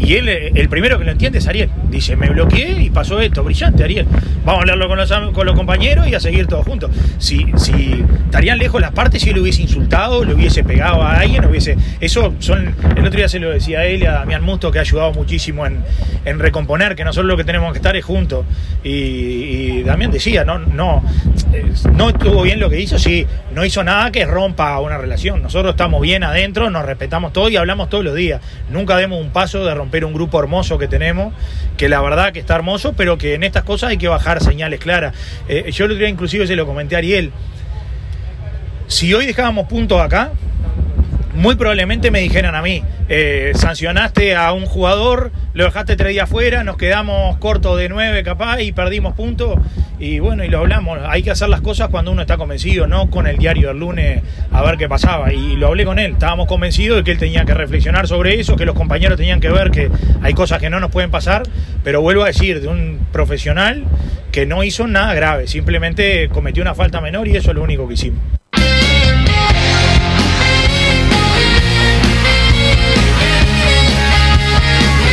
[0.01, 1.69] Y él, el primero que lo entiende es Ariel.
[1.91, 3.45] Dice, me bloqueé y pasó esto.
[3.45, 4.07] Brillante, Ariel.
[4.45, 4.89] Vamos a hablarlo
[5.33, 6.91] con los, compañeros y a seguir todos juntos.
[7.19, 11.45] Si, si estarían lejos las partes, si él hubiese insultado, le hubiese pegado a alguien,
[11.45, 11.77] hubiese...
[12.01, 12.75] Eso son...
[12.97, 15.13] El otro día se lo decía a él y a Damián Musto, que ha ayudado
[15.13, 15.85] muchísimo en,
[16.25, 18.47] en recomponer, que nosotros lo que tenemos que estar es juntos.
[18.83, 21.05] Y, y Damián decía, no, no,
[21.53, 25.43] eh, no estuvo bien lo que hizo, sí, no hizo nada que rompa una relación.
[25.43, 28.41] Nosotros estamos bien adentro, nos respetamos todo y hablamos todos los días.
[28.71, 31.35] Nunca demos un paso de romper un grupo hermoso que tenemos,
[31.77, 34.81] que la verdad que está hermoso, pero que en estas cosas hay que bajar señales
[34.81, 35.15] claras.
[35.49, 37.33] Eh, yo día inclusive se lo comenté a Ariel.
[38.87, 40.33] Si hoy dejábamos puntos acá,
[41.35, 46.29] muy probablemente me dijeran a mí, eh, sancionaste a un jugador, lo dejaste tres días
[46.29, 49.59] fuera, nos quedamos cortos de nueve capaz y perdimos puntos.
[49.99, 53.11] Y bueno, y lo hablamos, hay que hacer las cosas cuando uno está convencido, no
[53.11, 55.33] con el diario del lunes a ver qué pasaba.
[55.33, 58.57] Y lo hablé con él, estábamos convencidos de que él tenía que reflexionar sobre eso,
[58.57, 59.91] que los compañeros tenían que ver que
[60.23, 61.43] hay cosas que no nos pueden pasar,
[61.85, 63.85] pero vuelvo a decir, de un profesional
[64.33, 67.87] que no hizo nada grave, simplemente cometió una falta menor y eso es lo único
[67.87, 68.40] que hicimos.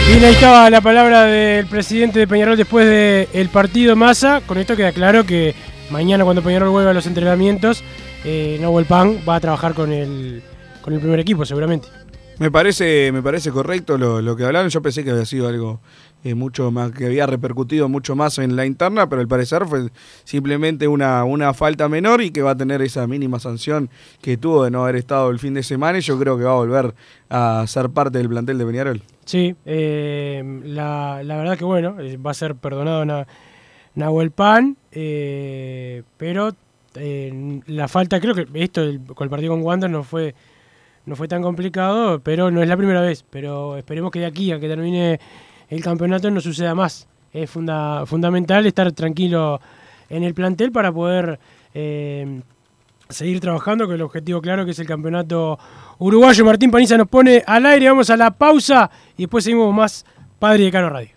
[0.07, 4.41] Bien, ahí estaba la palabra del presidente de Peñarol después del partido Massa.
[4.47, 5.53] Con esto queda claro que
[5.89, 7.83] mañana cuando Peñarol vuelva a los entrenamientos,
[8.23, 10.41] eh, Nahuel Pan va a trabajar con el,
[10.81, 11.89] con el primer equipo seguramente.
[12.39, 14.69] Me parece, me parece correcto lo, lo que hablaron.
[14.69, 15.81] Yo pensé que había sido algo
[16.35, 19.89] mucho más, que había repercutido mucho más en la interna, pero al parecer fue
[20.23, 23.89] simplemente una, una falta menor y que va a tener esa mínima sanción
[24.21, 26.51] que tuvo de no haber estado el fin de semana y yo creo que va
[26.51, 26.93] a volver
[27.29, 29.01] a ser parte del plantel de Peñarol.
[29.25, 33.27] Sí, eh, la, la verdad que bueno, eh, va a ser perdonado Na-
[33.95, 36.51] Nahuel Pan, eh, pero
[37.67, 38.81] la falta, creo que esto
[39.13, 40.33] con el partido con Wander no fue,
[41.05, 43.23] no fue tan complicado, pero no es la primera vez.
[43.29, 45.19] Pero esperemos que de aquí a que termine
[45.69, 47.07] el campeonato no suceda más.
[47.33, 49.59] Es funda- fundamental estar tranquilo
[50.09, 51.39] en el plantel para poder
[51.73, 52.41] eh,
[53.09, 55.59] seguir trabajando con el objetivo claro que es el campeonato
[55.99, 56.45] uruguayo.
[56.45, 60.05] Martín Paniza nos pone al aire, vamos a la pausa y después seguimos más
[60.39, 61.16] Padre de Cano Radio.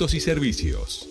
[0.09, 1.10] y servicios.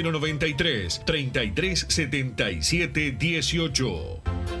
[0.01, 4.60] 093 3377 18.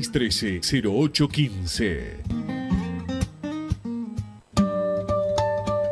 [0.01, 2.60] 2613-0815.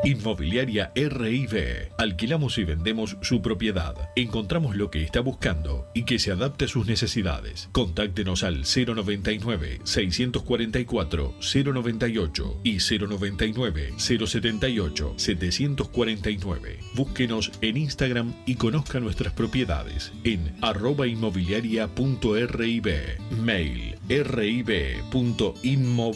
[0.09, 1.91] Inmobiliaria RIB.
[1.97, 3.95] Alquilamos y vendemos su propiedad.
[4.15, 7.69] Encontramos lo que está buscando y que se adapte a sus necesidades.
[7.71, 16.79] Contáctenos al 099 644 098 y 099 078 749.
[16.95, 22.87] Búsquenos en Instagram y conozca nuestras propiedades en arroba inmobiliaria.rib.
[23.41, 26.15] Mail rib.inmob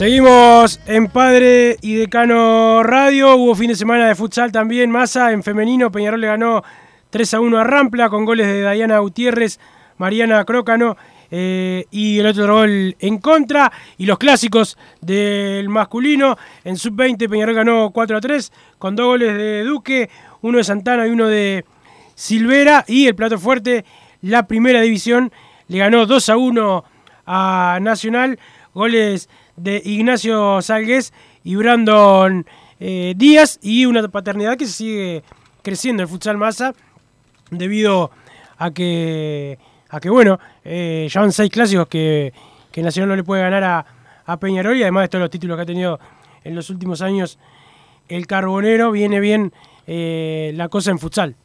[0.00, 3.36] Seguimos en Padre y Decano Radio.
[3.36, 4.90] Hubo fin de semana de futsal también.
[4.90, 5.92] Massa en femenino.
[5.92, 6.64] Peñarol le ganó
[7.10, 9.60] 3 a 1 a Rampla con goles de Dayana Gutiérrez,
[9.98, 10.96] Mariana Crócano
[11.30, 13.70] eh, y el otro gol en contra.
[13.98, 16.38] Y los clásicos del masculino.
[16.64, 20.08] En sub-20 Peñarol ganó 4 a 3 con dos goles de Duque,
[20.40, 21.66] uno de Santana y uno de
[22.14, 22.86] Silvera.
[22.88, 23.84] Y el plato fuerte,
[24.22, 25.30] la primera división,
[25.68, 26.84] le ganó 2 a 1
[27.26, 28.38] a Nacional.
[28.72, 29.28] Goles
[29.62, 31.12] de Ignacio Salgués
[31.44, 32.46] y Brandon
[32.78, 35.22] eh, Díaz y una paternidad que sigue
[35.62, 36.74] creciendo en el futsal masa
[37.50, 38.10] debido
[38.56, 39.58] a que
[39.90, 42.32] a que bueno eh, ya van seis clásicos que,
[42.72, 43.86] que Nacional no le puede ganar a,
[44.24, 46.00] a, Peñarol y además de todos los títulos que ha tenido
[46.44, 47.38] en los últimos años
[48.08, 49.52] el Carbonero viene bien
[49.86, 51.36] eh, la cosa en futsal.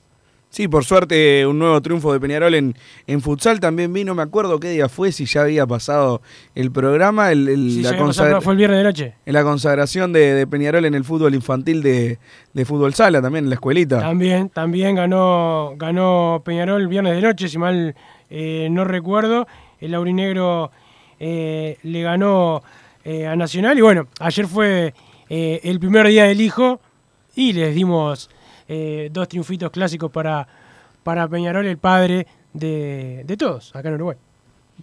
[0.56, 2.76] Sí, por suerte un nuevo triunfo de Peñarol en,
[3.08, 6.22] en futsal también vino, me acuerdo qué día fue, si ya había pasado
[6.56, 9.14] el programa, el, el Sí, la pasado, fue el viernes de noche.
[9.26, 12.20] en la consagración de, de Peñarol en el fútbol infantil de,
[12.54, 14.00] de fútbol sala también, en la escuelita.
[14.00, 17.94] También, también ganó, ganó Peñarol el viernes de noche, si mal
[18.30, 19.48] eh, no recuerdo.
[19.82, 20.72] El Laurinegro
[21.20, 22.64] eh, le ganó
[23.04, 23.78] eh, a Nacional.
[23.78, 24.94] Y bueno, ayer fue
[25.28, 26.80] eh, el primer día del hijo
[27.36, 28.30] y les dimos
[28.68, 30.48] eh, dos triunfitos clásicos para,
[31.04, 34.18] para Peñarol, el padre de, de todos, acá en Uruguay.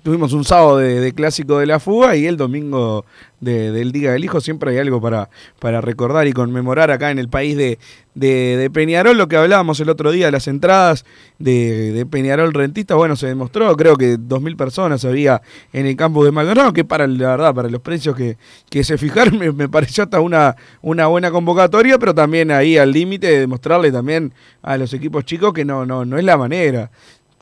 [0.02, 3.05] Tuvimos un sábado de, de clásico de la fuga y el domingo
[3.40, 4.40] de- del Día del Hijo.
[4.40, 5.28] Siempre hay algo para,
[5.61, 7.78] para recordar y conmemorar acá en el país de,
[8.14, 9.16] de- de Peñarol.
[9.16, 11.05] Lo que hablábamos el otro día, las entradas
[11.38, 15.40] de, de Peñarol Rentista, bueno, se demostró, creo que 2.000 personas había
[15.72, 18.38] en el campo de Maldonado, que para la verdad, para los precios que,
[18.70, 22.90] que se fijaron, me, me pareció hasta una, una buena convocatoria, pero también ahí al
[22.90, 26.90] límite de demostrarle también a los equipos chicos que no, no, no es la manera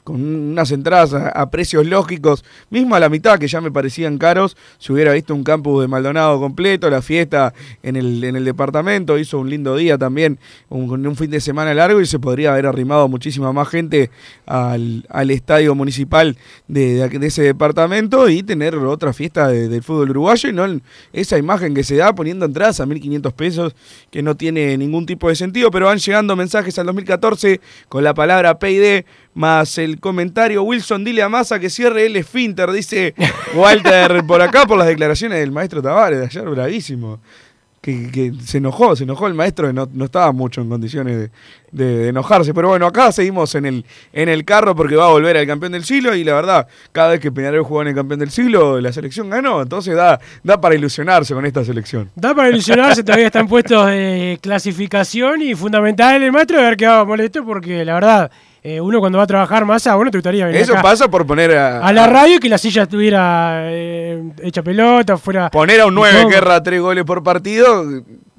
[0.04, 0.16] con
[0.52, 4.92] unas entradas a, precios lógicos, mismo a la mitad que ya me parecían caros, si
[4.92, 9.38] hubiera visto un campus de Maldonado completo, la fiesta en el, en el departamento, hizo
[9.38, 13.08] un lindo día también, un, un fin de semana largo y se podría haber arrimado
[13.08, 14.10] muchísima más gente
[14.46, 16.36] al, al estadio municipal
[16.68, 20.66] de, de ese departamento y tener otra fiesta de- del fútbol uruguayo y no
[21.12, 23.74] esa imagen que se da poniendo entradas a 1.500 pesos
[24.10, 28.14] que no tiene ningún tipo de sentido, pero van llegando mensajes al 2014 con la
[28.14, 29.04] palabra PID
[29.40, 33.14] más el comentario Wilson dile a Massa que cierre el esfínter, dice
[33.54, 37.18] Walter por acá por las declaraciones del maestro Tavares de ayer, bravísimo.
[37.80, 41.30] Que, se enojó, se enojó el maestro no, no estaba mucho en condiciones
[41.72, 42.52] de enojarse.
[42.52, 45.72] Pero bueno, acá seguimos en el, en el carro porque va a volver al campeón
[45.72, 48.78] del siglo y la verdad, cada vez que Peñarol jugó en el campeón del siglo,
[48.82, 49.62] la selección ganó.
[49.62, 52.10] Entonces da, da para ilusionarse con esta selección.
[52.14, 57.06] Da para ilusionarse, todavía están puestos de clasificación y fundamental el maestro de haber quedado
[57.06, 58.30] molesto porque la verdad,
[58.62, 61.08] eh, uno cuando va a trabajar más, a uno te gustaría venir Eso acá pasa
[61.08, 65.50] por poner a, a la radio y que la silla estuviera eh, hecha pelota, fuera...
[65.50, 66.30] Poner a un 9 incómodo.
[66.30, 67.84] que erra tres goles por partido,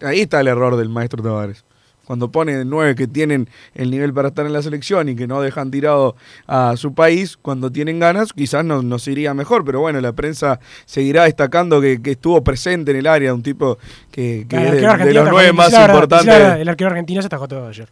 [0.01, 1.63] ahí está el error del maestro Tavares.
[2.05, 5.41] cuando pone nueve que tienen el nivel para estar en la selección y que no
[5.41, 6.15] dejan tirado
[6.45, 10.59] a su país, cuando tienen ganas, quizás nos, nos iría mejor, pero bueno, la prensa
[10.85, 13.77] seguirá destacando que, que estuvo presente en el área, un tipo
[14.11, 16.35] que, que El es de, de los atajó- nueve más quizá la- importantes.
[16.59, 17.87] El arquero argentino se atajó todo ayer.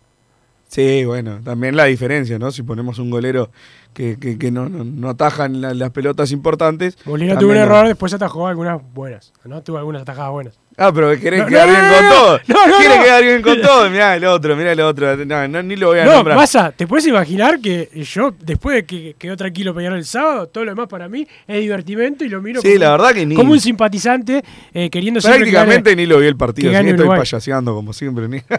[0.70, 2.52] Sí, bueno, también la diferencia, ¿no?
[2.52, 3.50] Si ponemos un golero
[3.92, 6.96] que, que, que no, no, no atajan la- las pelotas importantes.
[7.06, 9.34] Molina tuvo un no- error, después atajó algunas buenas.
[9.46, 9.64] ¿no?
[9.64, 10.60] Tuvo algunas atajadas buenas.
[10.78, 12.40] Ah, pero querés No, quedar no, bien no, con no, todo.
[12.48, 13.04] no, no, Quiere no.
[13.04, 13.90] quedar bien con todo.
[13.90, 15.18] Mirá el otro, mirá el otro.
[15.26, 16.38] No, no, ni lo voy a No, nombrar.
[16.38, 20.66] pasa, ¿te puedes imaginar que yo, después de que quedó tranquilo Peñarol el sábado, todo
[20.66, 23.34] lo demás para mí es divertimento y lo miro Sí, como, la verdad que ni-
[23.36, 26.90] como un simpatizante eh, queriendo siempre que Prácticamente gane- ni lo vi el partido, que
[26.92, 28.28] estoy payaseando como siempre.
[28.30, 28.42] ni-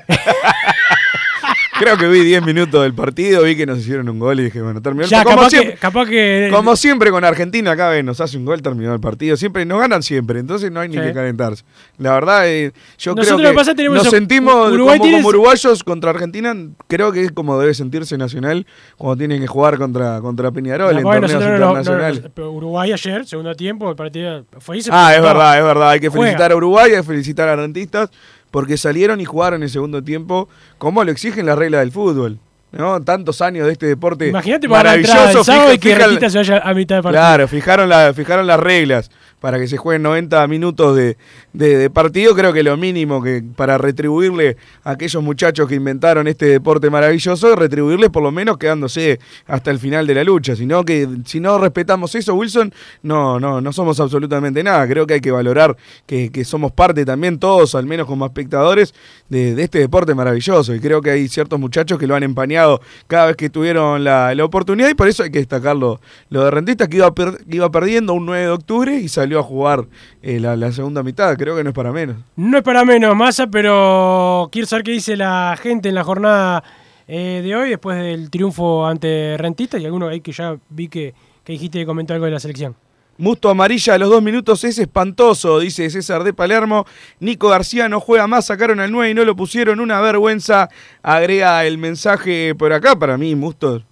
[1.81, 4.61] Creo que vi 10 minutos del partido, vi que nos hicieron un gol y dije,
[4.61, 8.05] bueno, terminó el como capaz siempre, que, capaz que como siempre con Argentina, acá ven,
[8.07, 9.37] nos hace un gol, terminó el partido.
[9.37, 11.01] Siempre nos ganan siempre, entonces no hay ni Sí.
[11.01, 11.65] que calentarse.
[11.99, 15.27] La verdad, eh, yo Nosotros creo lo que pasa tenemos nos eso- sentimos Uruguay como,
[15.29, 16.55] uruguayos contra Argentina.
[16.87, 18.67] Creo que es como debe sentirse Nacional
[18.99, 22.23] cuando tienen que jugar contra, contra Peñarol en torneos nosotros no- no- internacionales.
[22.37, 25.91] no- Uruguay ayer, segundo tiempo, el partido fue se Ah, es verdad, es verdad.
[25.91, 26.25] Hay que Juega.
[26.27, 28.11] felicitar a Uruguay, hay que felicitar a rentistas,
[28.51, 30.49] porque salieron y jugaron el segundo tiempo
[30.79, 32.39] como lo exigen las reglas del fútbol.
[32.73, 33.01] ¿no?
[33.03, 35.43] Tantos años de este deporte Imagínate para maravilloso.
[35.43, 37.21] sábado y que se vaya a mitad de partido.
[37.21, 39.11] Claro, fijaron, la, fijaron las reglas
[39.41, 41.17] para que se jueguen 90 minutos de,
[41.53, 42.35] de- partido.
[42.35, 47.57] Creo que lo mínimo que para retribuirle a aquellos muchachos que inventaron este deporte maravilloso,
[47.57, 50.55] retribuirles por lo menos quedándose hasta el final de la lucha.
[50.55, 52.73] Sino que si no respetamos eso, Wilson,
[53.03, 54.87] no, no, no somos absolutamente nada.
[54.87, 55.77] Creo que hay que valorar
[56.07, 58.95] que, que somos parte también todos, al menos como espectadores,
[59.29, 60.75] de, de este deporte maravilloso.
[60.75, 64.35] Y creo que hay ciertos muchachos que lo han empañado cada vez que tuvieron la,
[64.35, 66.01] la oportunidad y por eso hay que destacarlo.
[66.29, 67.13] Lo de Rentistas que iba,
[67.49, 69.87] iba perdiendo un 9 de octubre y salió a jugar
[70.23, 71.37] eh, la, la segunda mitad.
[71.37, 72.17] Creo que no es para menos.
[72.37, 76.65] No es para menos, Massa, pero quiero saber qué dice la gente en la jornada
[77.07, 81.15] eh, de hoy, después del triunfo ante Rentista, y alguno ahí que ya vi que,
[81.45, 82.75] que dijiste que comentó algo de la selección.
[83.21, 86.87] Musto amarilla a los dos minutos es espantoso, dice César de Palermo.
[87.19, 89.79] Nico García no juega más, sacaron al 9 y no lo pusieron.
[89.79, 90.71] Una vergüenza.
[91.03, 92.99] Agrega el mensaje por acá.
[92.99, 93.83] Para mí, Musto,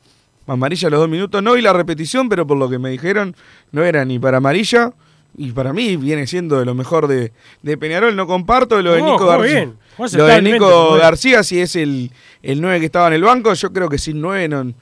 [0.47, 1.43] amarilla a los dos minutos.
[1.43, 3.37] No vi la repetición, pero por lo que me dijeron,
[3.71, 4.95] no era ni para amarilla.
[5.39, 7.33] Y para mí viene siendo de lo mejor de,
[7.63, 8.15] de Peñarol.
[8.17, 9.71] No comparto lo de No, Nico García.
[10.19, 10.95] Lo de Nico.
[10.97, 12.11] García, si es el,
[12.43, 14.73] el 9 que estaba en el banco, yo creo que sin 9 no.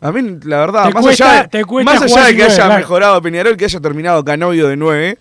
[0.00, 2.74] A mí, la verdad, Te más cuesta- allá de, más allá de que haya claro.
[2.76, 5.18] mejorado Peñarol, que haya terminado Canovio de 9,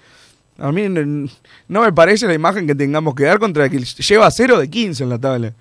[0.57, 1.29] a mí n-
[1.67, 4.69] no me parece la imagen que tengamos que dar contra el que lleva 0 de
[4.69, 5.53] 15 en la tabla.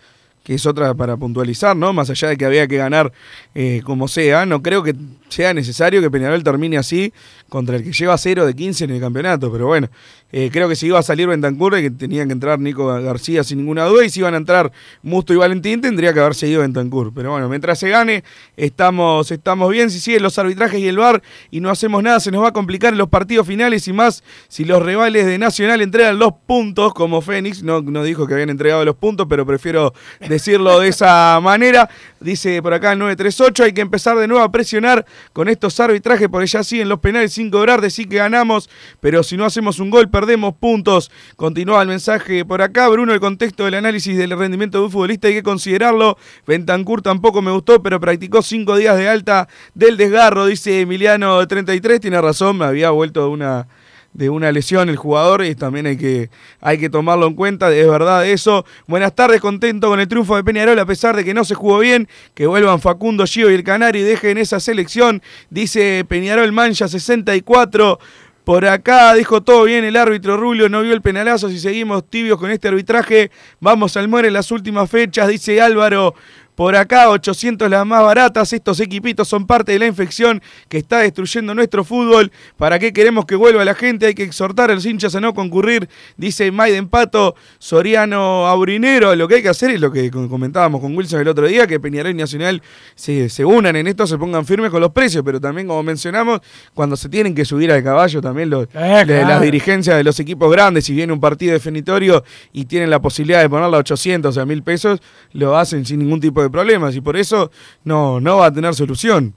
[0.42, 1.92] Que es otra para puntualizar, ¿no?
[1.92, 3.12] Más allá de que había que ganar
[3.54, 4.94] eh, como sea, no creo que
[5.28, 7.12] sea necesario que Peñarol termine así
[7.48, 9.50] contra el que lleva 0 de 15 en el campeonato.
[9.52, 9.88] Pero bueno,
[10.32, 13.42] eh, creo que si iba a salir Bentancur y que tenían que entrar Nico García
[13.44, 14.04] sin ninguna duda.
[14.04, 14.72] Y si iban a entrar
[15.02, 17.12] Musto y Valentín, tendría que haber seguido Bentancur.
[17.14, 18.24] Pero bueno, mientras se gane,
[18.56, 19.90] estamos, estamos bien.
[19.90, 22.52] Si siguen los arbitrajes y el VAR y no hacemos nada, se nos va a
[22.52, 27.20] complicar los partidos finales y más si los rivales de Nacional entregan los puntos, como
[27.20, 27.62] Fénix.
[27.62, 29.92] No, no dijo que habían entregado los puntos, pero prefiero
[30.30, 31.90] decirlo de esa manera.
[32.20, 36.28] Dice por acá el 938, hay que empezar de nuevo a presionar con estos arbitrajes,
[36.28, 38.68] porque ya siguen los penales sin cobrar, decir que ganamos,
[39.00, 41.10] pero si no hacemos un gol perdemos puntos.
[41.36, 45.28] Continúa el mensaje por acá, Bruno, el contexto del análisis del rendimiento de un futbolista
[45.28, 46.16] hay que considerarlo.
[46.46, 52.00] Bentancur tampoco me gustó, pero practicó cinco días de alta del desgarro, dice Emiliano 33,
[52.00, 53.66] tiene razón, me había vuelto de una
[54.12, 56.30] de una lesión el jugador y también hay que,
[56.60, 58.64] hay que tomarlo en cuenta, es verdad eso.
[58.86, 61.78] Buenas tardes, contento con el triunfo de Peñarol a pesar de que no se jugó
[61.78, 66.88] bien, que vuelvan Facundo, Gio y el Canario y dejen esa selección, dice Peñarol Mancha
[66.88, 67.98] 64.
[68.44, 71.50] Por acá dijo todo bien el árbitro Rulio, no vio el penalazo.
[71.50, 73.30] Si seguimos tibios con este arbitraje,
[73.60, 76.14] vamos al muere en las últimas fechas, dice Álvaro.
[76.60, 78.52] Por acá, 800 las más baratas.
[78.52, 82.30] Estos equipitos son parte de la infección que está destruyendo nuestro fútbol.
[82.58, 84.04] ¿Para qué queremos que vuelva la gente?
[84.04, 85.88] Hay que exhortar a los hinchas a no concurrir,
[86.18, 89.16] dice Maiden Pato, Soriano Aurinero.
[89.16, 91.80] Lo que hay que hacer es lo que comentábamos con Wilson el otro día, que
[91.80, 92.60] Peñarol y Nacional
[92.94, 96.40] se, se unan en esto, se pongan firmes con los precios, pero también, como mencionamos,
[96.74, 99.06] cuando se tienen que subir al caballo, también los, claro.
[99.06, 103.40] las dirigencias de los equipos grandes, si viene un partido definitorio y tienen la posibilidad
[103.40, 105.00] de ponerla a 800 o a 1000 pesos,
[105.32, 107.50] lo hacen sin ningún tipo de problemas y por eso
[107.84, 109.34] no, no va a tener solución.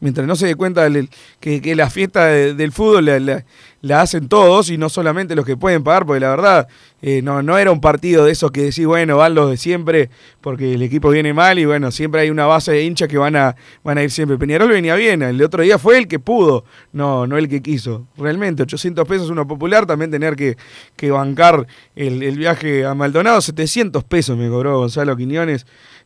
[0.00, 1.08] mientras no se dé cuenta del-
[1.38, 3.44] que, que la fiesta de- del fútbol
[3.82, 6.66] la hacen todos y no solamente los que pueden pagar, porque la verdad
[7.02, 10.10] eh, no, no era un partido de esos que decís, bueno, van los de siempre
[10.40, 13.36] porque el equipo viene mal y bueno, siempre hay una base de hinchas que van
[13.36, 13.54] a,
[13.84, 14.36] van a ir siempre.
[14.38, 18.08] Peñarol venía bien, el otro día fue el que pudo, no, no el que quiso.
[18.16, 20.56] Realmente, 800 pesos uno popular, también tener que,
[20.96, 25.64] que bancar el, el viaje a Maldonado, 700 pesos me cobró Gonzalo Quiñones.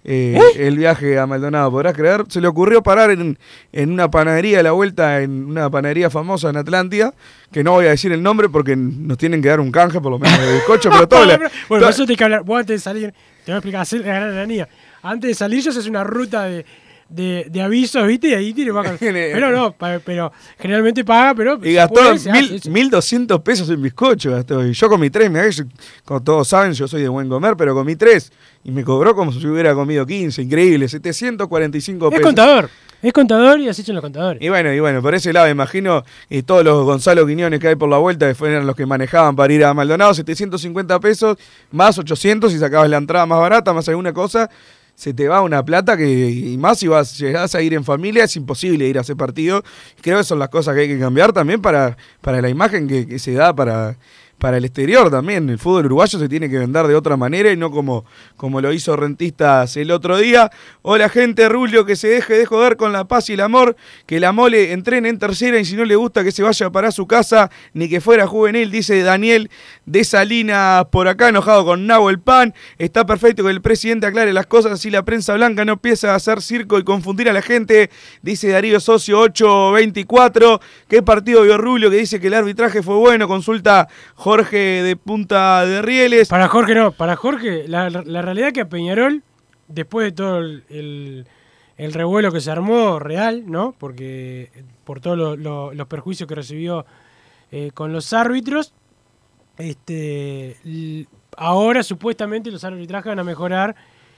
[0.09, 2.23] Eh, el viaje a Maldonado, ¿podrás creer?
[2.29, 3.37] Se le ocurrió parar en,
[3.73, 7.13] en una panadería a la vuelta, en una panadería famosa en Atlántida,
[7.51, 10.13] que no voy a decir el nombre porque nos tienen que dar un canje por
[10.13, 12.45] lo menos de bizcocho, pero todo la- bueno, eso te que hablar.
[12.45, 13.11] Vos antes de salir,
[13.45, 14.69] te voy a explicar, hacer la gran.
[15.03, 16.65] Antes de salir, yo haces una ruta de,
[17.09, 18.29] de, de avisos, ¿viste?
[18.29, 21.59] Y ahí tiene vaca- Pero no, pero generalmente paga, pero.
[21.63, 22.71] Y gastó puede, se hace mil, eso.
[22.71, 24.33] 1.200 pesos en bizcocho.
[24.33, 24.67] Gastó.
[24.67, 25.65] Y yo comí tres, mirá yo-
[26.05, 28.33] como todos saben, yo soy de buen comer, pero comí tres.
[28.65, 30.43] Y me cobró como si hubiera comido 15.
[30.43, 32.23] Increíble, 745 Es pesos.
[32.25, 32.71] contador.
[33.03, 34.43] Es contador y así son los contadores.
[34.43, 37.77] Y bueno, y bueno, por ese lado, imagino eh, todos los Gonzalo Quiñones que hay
[37.77, 41.37] por la vuelta, que fueron los que manejaban para ir a Maldonado, 750 pesos,
[41.71, 44.51] más 800 si sacabas la entrada más barata, más alguna cosa,
[44.97, 48.25] se te va una plata que, y más si vas, llegás a ir en familia,
[48.25, 49.63] es imposible ir a ese partido.
[50.01, 53.07] Creo que son las cosas que hay que cambiar también para, para la imagen que,
[53.07, 53.99] que se da para,
[54.39, 55.49] para el exterior también.
[55.49, 58.05] El fútbol uruguayo se tiene que vender de otra manera y no como,
[58.37, 60.51] como lo hizo Rentistas el otro día.
[60.83, 63.77] Hola gente, Rulio, que se deje de joder con la paz y el amor,
[64.07, 66.91] que la mole entrene en tercera y si no le gusta que se vaya para
[66.91, 69.51] su casa, ni que fuera juvenil, dice Daniel
[69.87, 72.55] de Salinas por acá, enojado con Nabo el Pan.
[72.79, 76.17] Está perfecto que el presidente aclare las cosas así la prensa blanca no empieza a
[76.17, 77.91] hacer circo y confundir a la gente,
[78.23, 80.61] dice Darío Socio 824.
[80.89, 83.29] ¿Qué partido vio Rulio que dice que el arbitraje fue bueno?
[83.29, 83.89] Consulta
[84.27, 86.29] Jorge de Punta de Rieles.
[86.29, 89.23] Para Jorge no, para Jorge, la, la realidad que a Peñarol,
[89.69, 91.27] después de todo el, el-
[91.77, 93.73] el revuelo que se armó real, ¿no?
[93.79, 96.85] Porque eh, por todos lo- lo- los perjuicios que recibió
[97.53, 98.73] eh, con los árbitros,
[99.59, 100.57] este,
[101.37, 103.77] ahora supuestamente los arbitrajes van a mejorar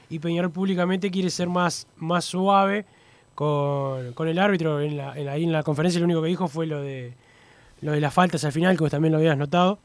[0.09, 2.87] y Peñarol públicamente quiere ser más, más suave
[3.35, 4.81] con, con el árbitro.
[4.81, 7.13] En la, en- ahí en la conferencia lo único que dijo fue lo de,
[7.83, 9.81] lo de las faltas al final, que vos también lo habías notado.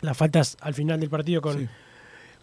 [0.00, 1.68] Las faltas al final del partido con,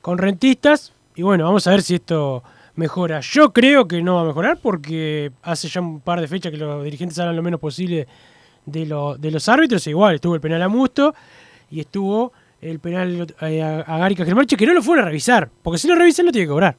[0.01, 0.93] con rentistas.
[1.16, 2.43] Y bueno, vamos a ver si esto
[2.76, 3.22] mejora.
[3.22, 6.58] Yo creo que no va a mejorar porque hace ya un par de fechas que
[6.58, 8.08] los dirigentes hablan lo menos posible
[8.66, 9.88] de, lo- de los árbitros.
[9.88, 11.16] Igual estuvo el penal a Musto
[11.72, 15.49] y estuvo el penal eh, a, a Cajelmarche, que no lo fueron a revisar.
[15.64, 16.76] Porque si lo revisan, lo tiene que cobrar.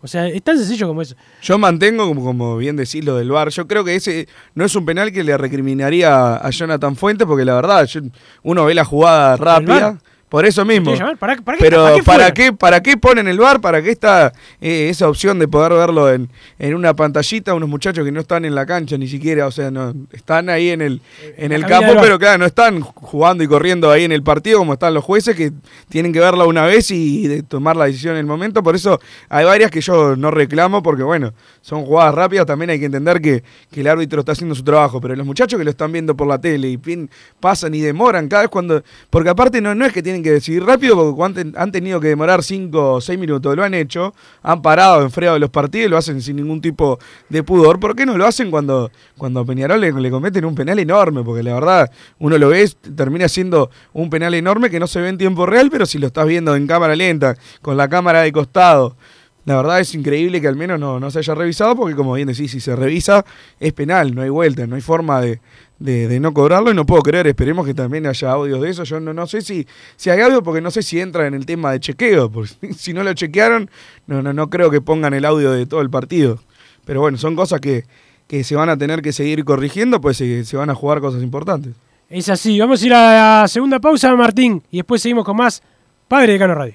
[0.00, 1.16] O sea, es tan sencillo como eso.
[1.42, 3.48] Yo mantengo, como, como bien decís, lo del VAR.
[3.50, 7.44] Yo creo que ese no es un penal que le recriminaría a Jonathan Fuentes, porque
[7.44, 8.02] la verdad, yo-
[8.44, 9.98] uno ve la jugada rápida.
[10.28, 10.92] Por eso mismo.
[11.18, 12.34] ¿Para, para qué, Pero para qué ¿para fuera?
[12.34, 13.60] qué, ¿para qué ponen el bar?
[13.62, 17.54] ¿Para qué está eh, esa opción de poder verlo en, en una pantallita?
[17.54, 20.68] Unos muchachos que no están en la cancha ni siquiera, o sea, no están ahí
[20.68, 21.00] en el,
[21.38, 24.74] en el campo, pero claro, no están jugando y corriendo ahí en el partido como
[24.74, 25.50] están los jueces que
[25.88, 28.62] tienen que verla una vez y de tomar la decisión en el momento.
[28.62, 29.00] Por eso
[29.30, 32.44] hay varias que yo no reclamo porque, bueno, son jugadas rápidas.
[32.44, 35.58] También hay que entender que, que el árbitro está haciendo su trabajo, pero los muchachos
[35.58, 37.08] que lo están viendo por la tele y pin-
[37.40, 38.82] pasan y demoran cada vez cuando.
[39.08, 42.42] Porque aparte no, no es que tienen que decidir rápido, porque han, tenido que demorar
[42.42, 46.36] 5 o 6 minutos, lo han hecho, han parado, enfriado los partidos lo hacen sin
[46.36, 46.98] ningún tipo
[47.28, 47.80] de pudor.
[47.80, 51.22] ¿Por qué no lo hacen cuando, cuando Peñarol le, le cometen un penal enorme?
[51.22, 55.08] Porque la verdad, uno lo ve, termina siendo un penal enorme que no se ve
[55.08, 58.32] en tiempo real, pero si lo estás viendo en cámara lenta, con la cámara de
[58.32, 58.96] costado.
[59.44, 62.28] La verdad es increíble que al menos no, no se haya revisado, porque como bien
[62.28, 63.24] decís, si se revisa
[63.58, 65.40] es penal, no hay vuelta, no hay forma de,
[65.78, 68.84] de- no cobrarlo y no puedo creer, esperemos que también haya audios de eso.
[68.84, 69.66] Yo no, no sé si,
[69.96, 72.92] si hay audio porque no sé si entra en el tema de chequeo, porque si
[72.92, 73.70] no lo chequearon,
[74.06, 76.38] no, no, no creo que pongan el audio de todo el partido.
[76.84, 77.84] Pero bueno, son cosas que,
[78.26, 81.22] que se van a tener que seguir corrigiendo, pues se, se van a jugar cosas
[81.22, 81.74] importantes.
[82.10, 82.58] Es así.
[82.58, 85.62] Vamos a ir a la segunda pausa, Martín, y después seguimos con más
[86.08, 86.74] Padre de Cano Radio.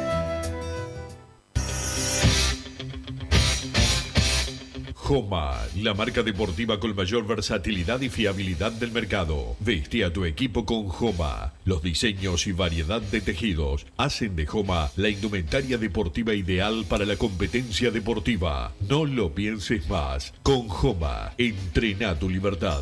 [5.11, 9.57] Joma, la marca deportiva con mayor versatilidad y fiabilidad del mercado.
[9.59, 11.51] Veste a tu equipo con Joma.
[11.65, 17.17] Los diseños y variedad de tejidos hacen de Joma la indumentaria deportiva ideal para la
[17.17, 18.71] competencia deportiva.
[18.87, 20.33] No lo pienses más.
[20.43, 22.81] Con Joma, entrena tu libertad.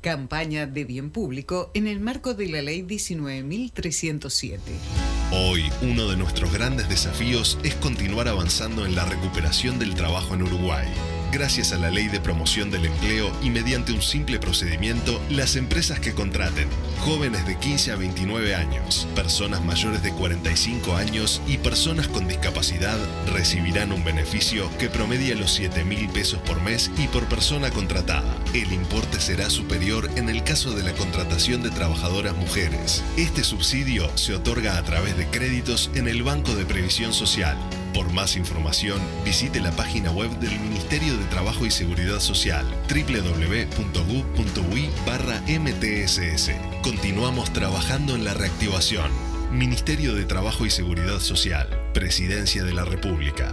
[0.00, 5.13] Campaña de bien público en el marco de la Ley 19.307.
[5.36, 10.42] Hoy, uno de nuestros grandes desafíos es continuar avanzando en la recuperación del trabajo en
[10.42, 10.86] Uruguay.
[11.34, 15.98] Gracias a la ley de promoción del empleo y mediante un simple procedimiento, las empresas
[15.98, 16.68] que contraten
[17.00, 22.96] jóvenes de 15 a 29 años, personas mayores de 45 años y personas con discapacidad
[23.32, 28.22] recibirán un beneficio que promedia los 7 mil pesos por mes y por persona contratada.
[28.54, 33.02] El importe será superior en el caso de la contratación de trabajadoras mujeres.
[33.16, 37.58] Este subsidio se otorga a través de créditos en el Banco de Previsión Social.
[37.94, 44.90] Por más información, visite la página web del Ministerio de Trabajo y Seguridad Social, www.gu.ui
[45.06, 46.50] barra MTSS.
[46.82, 49.12] Continuamos trabajando en la reactivación.
[49.52, 53.52] Ministerio de Trabajo y Seguridad Social, Presidencia de la República.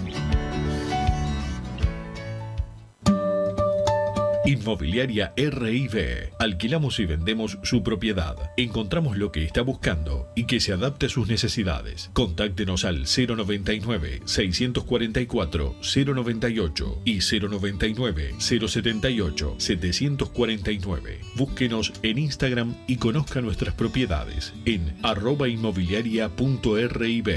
[4.51, 6.33] Inmobiliaria RIB.
[6.39, 8.35] Alquilamos y vendemos su propiedad.
[8.57, 12.09] Encontramos lo que está buscando y que se adapte a sus necesidades.
[12.13, 21.19] Contáctenos al 099 644 098 y 099 078 749.
[21.35, 27.29] Búsquenos en Instagram y conozca nuestras propiedades en arroba inmobiliaria.rib.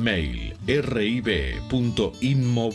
[0.00, 2.74] Mail rib.inmob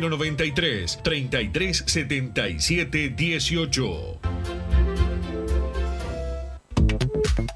[0.00, 4.18] 093 3377 18.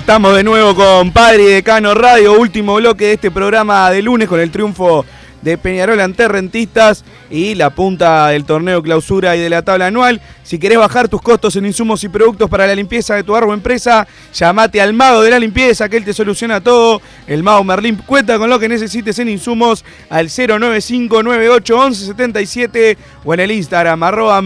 [0.00, 4.30] Estamos de nuevo con Padre y Decano Radio, último bloque de este programa de lunes
[4.30, 5.04] con el triunfo
[5.42, 10.22] de Peñarol ante Rentistas y la punta del torneo clausura y de la tabla anual.
[10.42, 13.52] Si querés bajar tus costos en insumos y productos para la limpieza de tu árbol
[13.54, 17.02] empresa, llamate al mago de la limpieza que él te soluciona todo.
[17.26, 23.50] El mago Merlín cuenta con lo que necesites en insumos al 095981177 o en el
[23.50, 24.42] Instagram arroba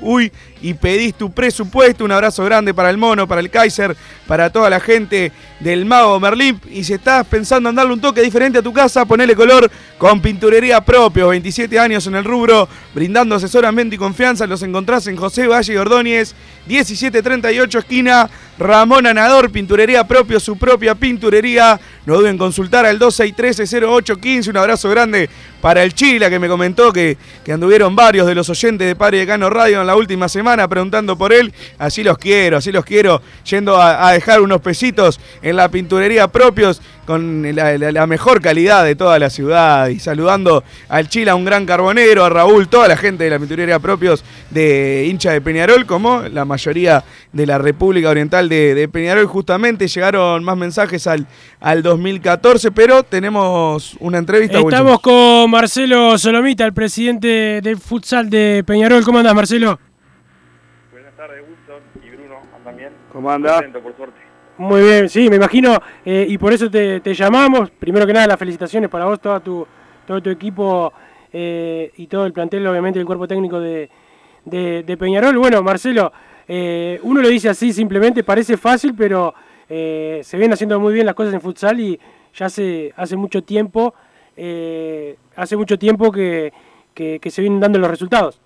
[0.00, 0.32] uy
[0.64, 2.06] y pedís tu presupuesto.
[2.06, 3.94] Un abrazo grande para el mono, para el Kaiser,
[4.26, 6.64] para toda la gente del Mago Merlimp.
[6.70, 10.22] Y si estás pensando en darle un toque diferente a tu casa, ponele color con
[10.22, 11.28] pinturería propio.
[11.28, 14.46] 27 años en el rubro, brindando asesoramiento y confianza.
[14.46, 16.34] Los encontrás en José Valle Ordóñez,
[16.66, 21.78] 1738 esquina Ramón Anador, pinturería propio, su propia pinturería.
[22.06, 24.48] No duden en consultar al 2613-0815.
[24.48, 25.28] Un abrazo grande
[25.60, 29.18] para el Chila que me comentó que, que anduvieron varios de los oyentes de Padre
[29.18, 31.52] de Cano Radio en la última semana preguntando por él.
[31.78, 36.80] Así los quiero, así los quiero, yendo a, dejar unos pesitos en la pinturería propios
[37.06, 42.24] con la, mejor calidad de toda la ciudad y saludando al Chila, un gran carbonero,
[42.24, 46.44] a Raúl, toda la gente de la pinturería propios de hincha de Peñarol, como la
[46.44, 49.26] mayoría de la República Oriental de, Peñarol.
[49.26, 51.26] Justamente llegaron más mensajes al,
[51.60, 54.58] al 2014, pero tenemos una entrevista.
[54.58, 59.04] Estamos con Marcelo Solomita, el presidente del futsal de Peñarol.
[59.04, 59.78] ¿Cómo andas, Marcelo?
[60.92, 63.03] Buenas tardes, Wilson y Bruno, ¿andan bien?
[63.14, 63.52] ¿Cómo anda?
[63.54, 64.18] Contento, por suerte.
[64.58, 67.70] Muy bien, sí, me imagino, eh, y por eso te, te llamamos.
[67.70, 69.66] Primero que nada, las felicitaciones para vos, todo tu,
[70.06, 70.92] todo tu equipo
[71.32, 73.88] eh, y todo el plantel, obviamente, el cuerpo técnico de,
[74.44, 75.38] de- de Peñarol.
[75.38, 76.12] Bueno, Marcelo,
[76.48, 79.32] eh, uno lo dice así simplemente, parece fácil, pero
[79.68, 81.98] eh, se vienen haciendo muy bien las cosas en futsal y
[82.34, 83.94] ya hace, hace mucho tiempo,
[84.36, 86.52] eh, hace mucho tiempo que,
[86.92, 88.40] que- que se vienen dando los resultados.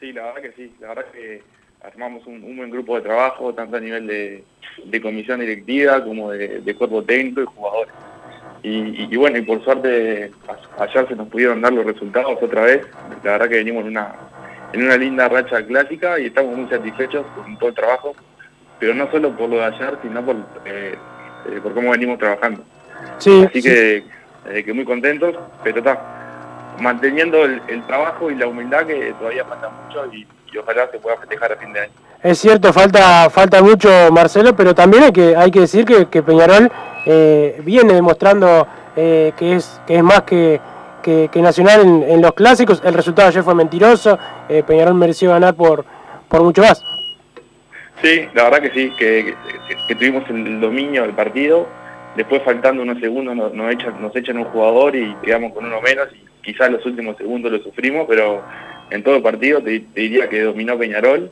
[0.00, 1.42] Sí, la verdad que sí, la verdad que
[1.84, 4.44] armamos un, un buen grupo de trabajo, tanto a nivel de,
[4.84, 7.92] de comisión directiva como de, de cuerpo técnico y jugadores.
[8.62, 12.38] Y, y- y bueno, y por suerte a- ayer se nos pudieron dar los resultados
[12.42, 12.86] otra vez,
[13.22, 14.14] la verdad que venimos en una,
[14.72, 18.14] en una linda racha clásica y estamos muy satisfechos con todo el trabajo,
[18.80, 20.94] pero no solo por lo de ayer, sino por, eh,
[21.50, 22.64] eh, por cómo venimos trabajando.
[23.18, 24.02] Sí, Así que,
[24.48, 26.00] eh, que muy contentos, pero está
[26.80, 30.98] manteniendo el, el trabajo y la humildad que todavía falta mucho y, y ojalá se
[30.98, 31.92] pueda festejar a fin de año.
[32.22, 36.22] Es cierto, falta, falta mucho Marcelo, pero también hay que, hay que decir que, que
[36.22, 36.70] Peñarol
[37.04, 40.60] eh, viene demostrando eh, que, es, que es más que,
[41.02, 42.80] que- que Nacional en, en los clásicos.
[42.84, 45.84] El resultado ayer fue mentiroso, eh, Peñarol mereció ganar por,
[46.28, 46.82] por mucho más.
[48.02, 49.34] Sí, la verdad que sí, que,
[49.88, 51.66] que- tuvimos el dominio del partido,
[52.16, 55.80] después faltando unos segundos nos, nos echan, nos echan un jugador y quedamos con uno
[55.82, 58.42] menos y quizás los últimos segundos lo sufrimos, pero
[58.90, 61.30] en todo partido te, te diría que dominó Peñarol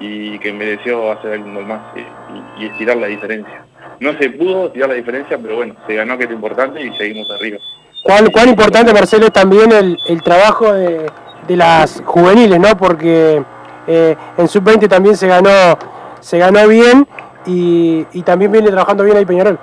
[0.00, 3.64] y que mereció hacer un gol más y, y estirar la diferencia.
[4.00, 6.92] No se pudo estirar la diferencia, pero bueno, se ganó que es lo importante y
[6.96, 7.58] seguimos arriba.
[8.04, 11.10] ¿Cuán, cuán importante, Marcelo, es también el, el trabajo de,
[11.48, 12.76] de las juveniles, ¿no?
[12.76, 13.42] Porque
[13.86, 15.76] eh, en Sub-20 también se ganó,
[16.20, 17.06] se ganó bien
[17.44, 19.58] y, y también viene trabajando bien ahí Peñarol.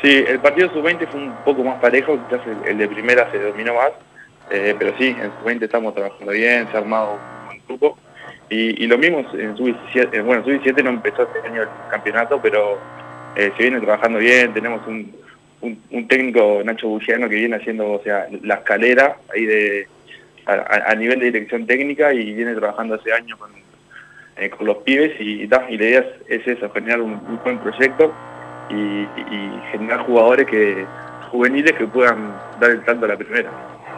[0.00, 3.38] Sí, el partido sub-20 fue un poco más parejo, quizás el, el de primera se
[3.38, 3.90] dominó más,
[4.50, 7.98] eh, pero sí, en sub-20 estamos trabajando bien, se ha armado un buen grupo.
[8.50, 12.78] Y, lo mismo en sub-17, eh, bueno, sub-17 no empezó este año el campeonato, pero
[13.36, 15.12] eh, se viene trabajando bien, tenemos un,
[15.62, 19.88] un, técnico, Nacho Bugiano, que viene haciendo, o sea, la escalera ahí de
[20.46, 23.50] a, nivel de dirección técnica y viene trabajando hace años con,
[24.60, 28.12] los pibes y, y, y la idea es, es eso, generar un, buen proyecto
[28.68, 30.84] y, y generar jugadores que
[31.30, 33.50] juveniles que puedan dar el salto a la primera.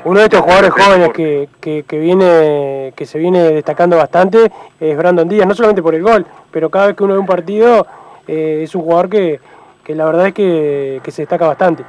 [0.06, 4.96] Uno de estos jugadores jóvenes que, que, que viene que se viene destacando bastante es
[4.96, 7.84] Brandon Díaz, no solamente por el gol, pero cada vez que uno ve un partido
[8.28, 9.40] eh, es un jugador que,
[9.82, 11.82] que la verdad es que, que se destaca bastante.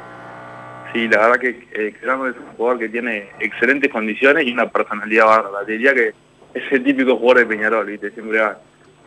[0.91, 4.67] Sí, la verdad que eh, Fernando es un jugador que tiene excelentes condiciones y una
[4.67, 5.63] personalidad bárbara.
[5.65, 6.07] Diría que
[6.55, 8.09] es el típico jugador de Peñarol, ¿viste?
[8.09, 8.57] Siempre va,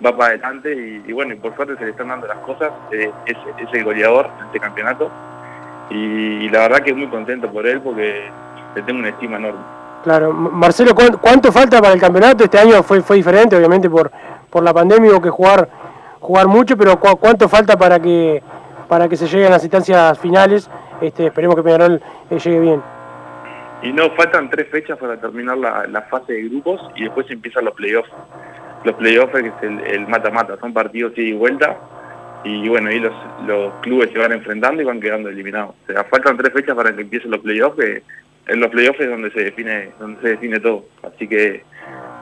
[0.07, 2.71] va para adelante y, y bueno, y por suerte se le están dando las cosas.
[2.93, 5.11] eh, es, es el goleador de este campeonato
[5.91, 8.31] y, y la verdad que muy contento por él porque
[8.75, 9.61] le tengo una estima enorme.
[10.05, 12.45] Claro, Marcelo, ¿cuán- ¿cuánto falta para el campeonato?
[12.45, 14.11] Este año fue, fue diferente, obviamente, por,
[14.49, 15.69] por la pandemia, hubo que jugar,
[16.21, 18.43] jugar mucho, pero ¿cu- ¿cuánto falta para que,
[18.89, 20.71] para que se lleguen a las instancias finales?
[21.01, 22.01] Este, esperemos que Peñarol
[22.31, 22.83] eh, llegue bien.
[23.83, 27.65] Y no, faltan tres fechas para terminar la, la fase de grupos y después empiezan
[27.65, 28.11] los playoffs.
[28.85, 31.77] Los playoffs que es el el mata-mata, son partidos ida y vuelta
[32.45, 33.13] y bueno, ahí los,
[33.47, 35.75] los clubes se van enfrentando y van quedando eliminados.
[35.89, 38.03] O sea, faltan tres fechas para que empiecen los playoffs, que
[38.53, 40.85] en los playoffs es donde se define, donde se define todo.
[41.03, 41.47] Así que,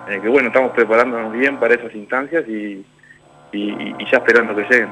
[0.08, 2.84] eh, que bueno, estamos preparándonos bien para esas instancias y,
[3.52, 4.88] y- y ya esperando que lleguen.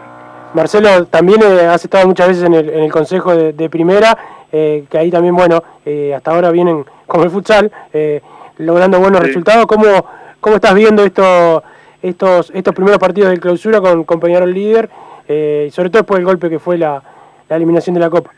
[0.55, 4.16] Marcelo, también eh, has estado muchas veces en el, en el Consejo de, de Primera,
[4.53, 8.20] eh, que ahí también, bueno, eh, hasta ahora vienen con el futsal, eh,
[8.59, 9.26] logrando buenos Sí.
[9.28, 9.66] resultados.
[9.66, 9.84] ¿Cómo,
[10.41, 11.62] ¿Cómo estás viendo esto,
[12.03, 14.89] estos, estos primeros partidos de clausura con, con Peñarol líder,
[15.28, 17.03] y sobre todo después del golpe que fue la,
[17.49, 18.30] la eliminación de la Copa?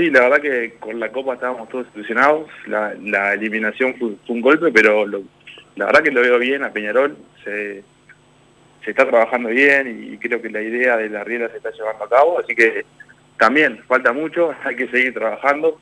[0.00, 2.48] Sí, la verdad que con la Copa estábamos todos ilusionados.
[2.66, 5.22] La, la eliminación fue, un golpe, pero lo-
[5.76, 7.18] la verdad que lo veo bien a Peñarol.
[7.44, 7.82] Se,
[8.82, 12.04] se está trabajando bien y creo que la idea de la riela se está llevando
[12.04, 12.38] a cabo.
[12.38, 12.86] Así que
[13.36, 15.78] también falta mucho, hay que seguir trabajando,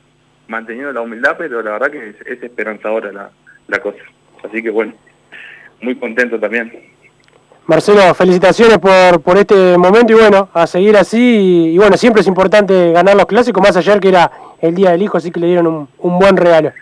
[0.49, 3.31] manteniendo la humildad, pero la verdad que es, es esperanzadora la,
[3.69, 3.99] la cosa.
[4.43, 4.93] Así que bueno,
[5.79, 6.73] muy contento también.
[7.69, 11.19] Marcelo, felicitaciones por, por este momento y bueno, a seguir así.
[11.19, 14.89] Y, y bueno, siempre es importante ganar los clásicos, más ayer que era el Día
[14.89, 16.73] del Hijo, así que le dieron un, un buen regalo.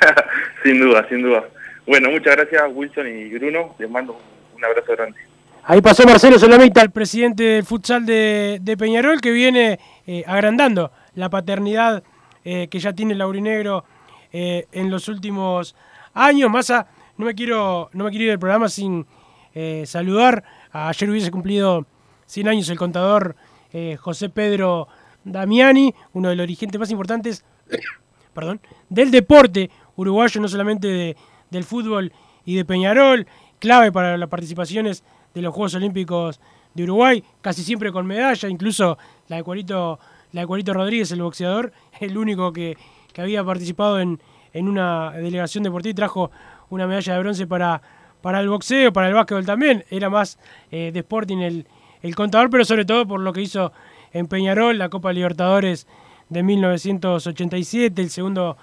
[0.64, 1.44] sin duda, sin duda.
[1.86, 3.76] Bueno, muchas gracias Wilson y Bruno.
[3.78, 4.18] Les mando
[4.56, 5.16] un, abrazo grande.
[5.62, 9.78] Ahí pasó Marcelo Solomita, el presidente del futsal de, de Peñarol, que viene
[10.08, 12.02] eh, agrandando la paternidad
[12.44, 13.84] eh, que ya tiene Laurinegro
[14.32, 15.76] eh, en los últimos
[16.14, 16.50] años.
[16.50, 19.06] Massa, no me quiero, no me quiero ir del programa sin
[19.54, 20.44] eh, saludar.
[20.72, 21.86] Ayer hubiese cumplido
[22.26, 23.36] 100 años el contador
[23.72, 24.88] eh, José Pedro
[25.24, 27.44] Damiani, uno de los dirigentes más importantes
[28.34, 31.16] perdón, del deporte uruguayo, no solamente de-
[31.50, 32.12] del fútbol
[32.44, 33.26] y de Peñarol,
[33.58, 36.40] clave para las participaciones de los Juegos Olímpicos
[36.74, 38.98] de Uruguay, casi siempre con medalla, incluso
[39.28, 39.98] la de Cuarito,
[40.32, 42.76] la de Cuarito Rodríguez, el boxeador, el único que,
[43.12, 44.20] que había participado en,
[44.52, 46.30] en una delegación deportiva y trajo
[46.70, 47.80] una medalla de bronce para,
[48.24, 50.38] para el boxeo, para el básquetbol también, era más
[50.70, 51.66] eh, de Sporting el,
[52.00, 53.70] el contador, pero sobre todo por lo que hizo
[54.14, 55.86] en Peñarol, la Copa Libertadores
[56.30, 58.56] de 1987, el segundo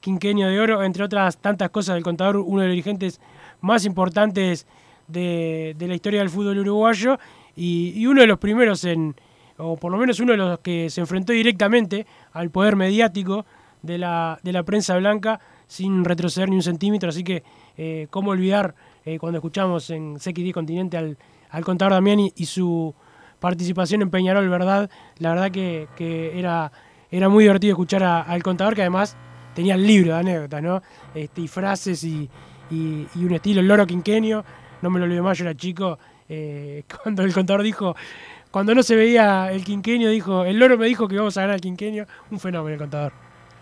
[0.00, 3.20] quinquenio de oro, entre otras tantas cosas del contador, uno de los dirigentes
[3.60, 4.66] más importantes
[5.08, 7.18] de, de la historia del fútbol uruguayo
[7.54, 9.14] y, uno de los primeros en,
[9.58, 13.44] o por lo menos uno de los que se enfrentó directamente al poder mediático
[13.82, 17.42] de la, de la prensa blanca sin retroceder ni un centímetro, así que
[17.76, 21.16] eh, cómo olvidar eh, cuando escuchamos en CXD Continente al,
[21.50, 22.94] al contador Damiani y su
[23.40, 24.88] participación en Peñarol, ¿verdad?
[25.18, 26.70] La verdad que, que era,
[27.10, 29.16] era muy divertido escuchar al contador, que además
[29.54, 30.82] tenía el libro de anécdotas, ¿no?
[31.14, 32.30] Este, y frases y,
[32.70, 34.44] y- un estilo, el loro quinquenio,
[34.80, 35.98] no me lo olvido más, yo era chico,
[36.28, 37.94] eh, cuando el contador dijo,
[38.50, 41.56] cuando no se veía el quinquenio, dijo, el loro me dijo que íbamos a ganar
[41.56, 43.12] el quinquenio, un fenómeno el contador.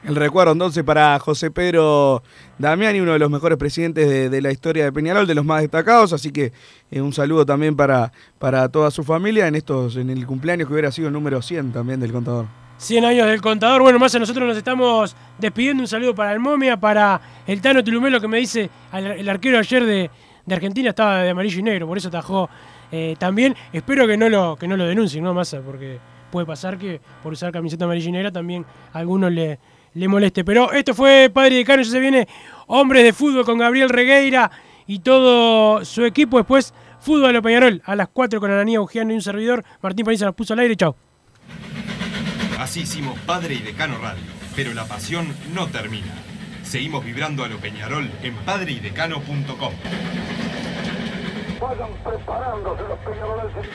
[0.02, 2.22] El recuerdo entonces para José Pedro
[2.58, 6.14] Damiani, uno de los mejores presidentes de, la historia de Peñarol, de los más destacados,
[6.14, 6.52] así que
[6.90, 10.72] eh, un saludo también para, para toda su familia en estos en el cumpleaños que
[10.72, 12.46] hubiera sido el número 100 también del contador.
[12.78, 13.82] 100 años del contador.
[13.82, 15.82] Bueno, más nosotros nos estamos despidiendo.
[15.82, 19.84] Un saludo para el Momia, para el Tano Tulumelo que me dice, el arquero ayer
[19.84, 20.10] de,
[20.46, 22.48] de Argentina estaba de amarillo y negro, por eso atajó
[22.90, 23.54] eh, también.
[23.70, 25.60] Espero que no lo que no lo denuncien, ¿no, Massa?
[25.60, 25.98] Porque
[26.30, 29.58] puede pasar que por usar camiseta amarilla y negra también a algunos le,
[29.94, 30.44] le moleste.
[30.44, 32.28] Pero esto fue Padre de Cano, ya se viene
[32.66, 34.50] Hombres de Fútbol con Gabriel Regueira
[34.86, 36.38] y todo su equipo.
[36.38, 39.64] Después, Fútbol a Peñarol a las 4 con Ananía Ujiano y un servidor.
[39.82, 40.76] Martín Paniza nos puso al aire.
[40.76, 40.94] Chau.
[42.58, 44.22] Así hicimos Padre y Decano Radio,
[44.54, 46.12] pero la pasión no termina.
[46.62, 49.72] Seguimos vibrando a lo Peñarol en padreidecano.com.
[51.60, 53.68] Vayan preparándose los peñaroles.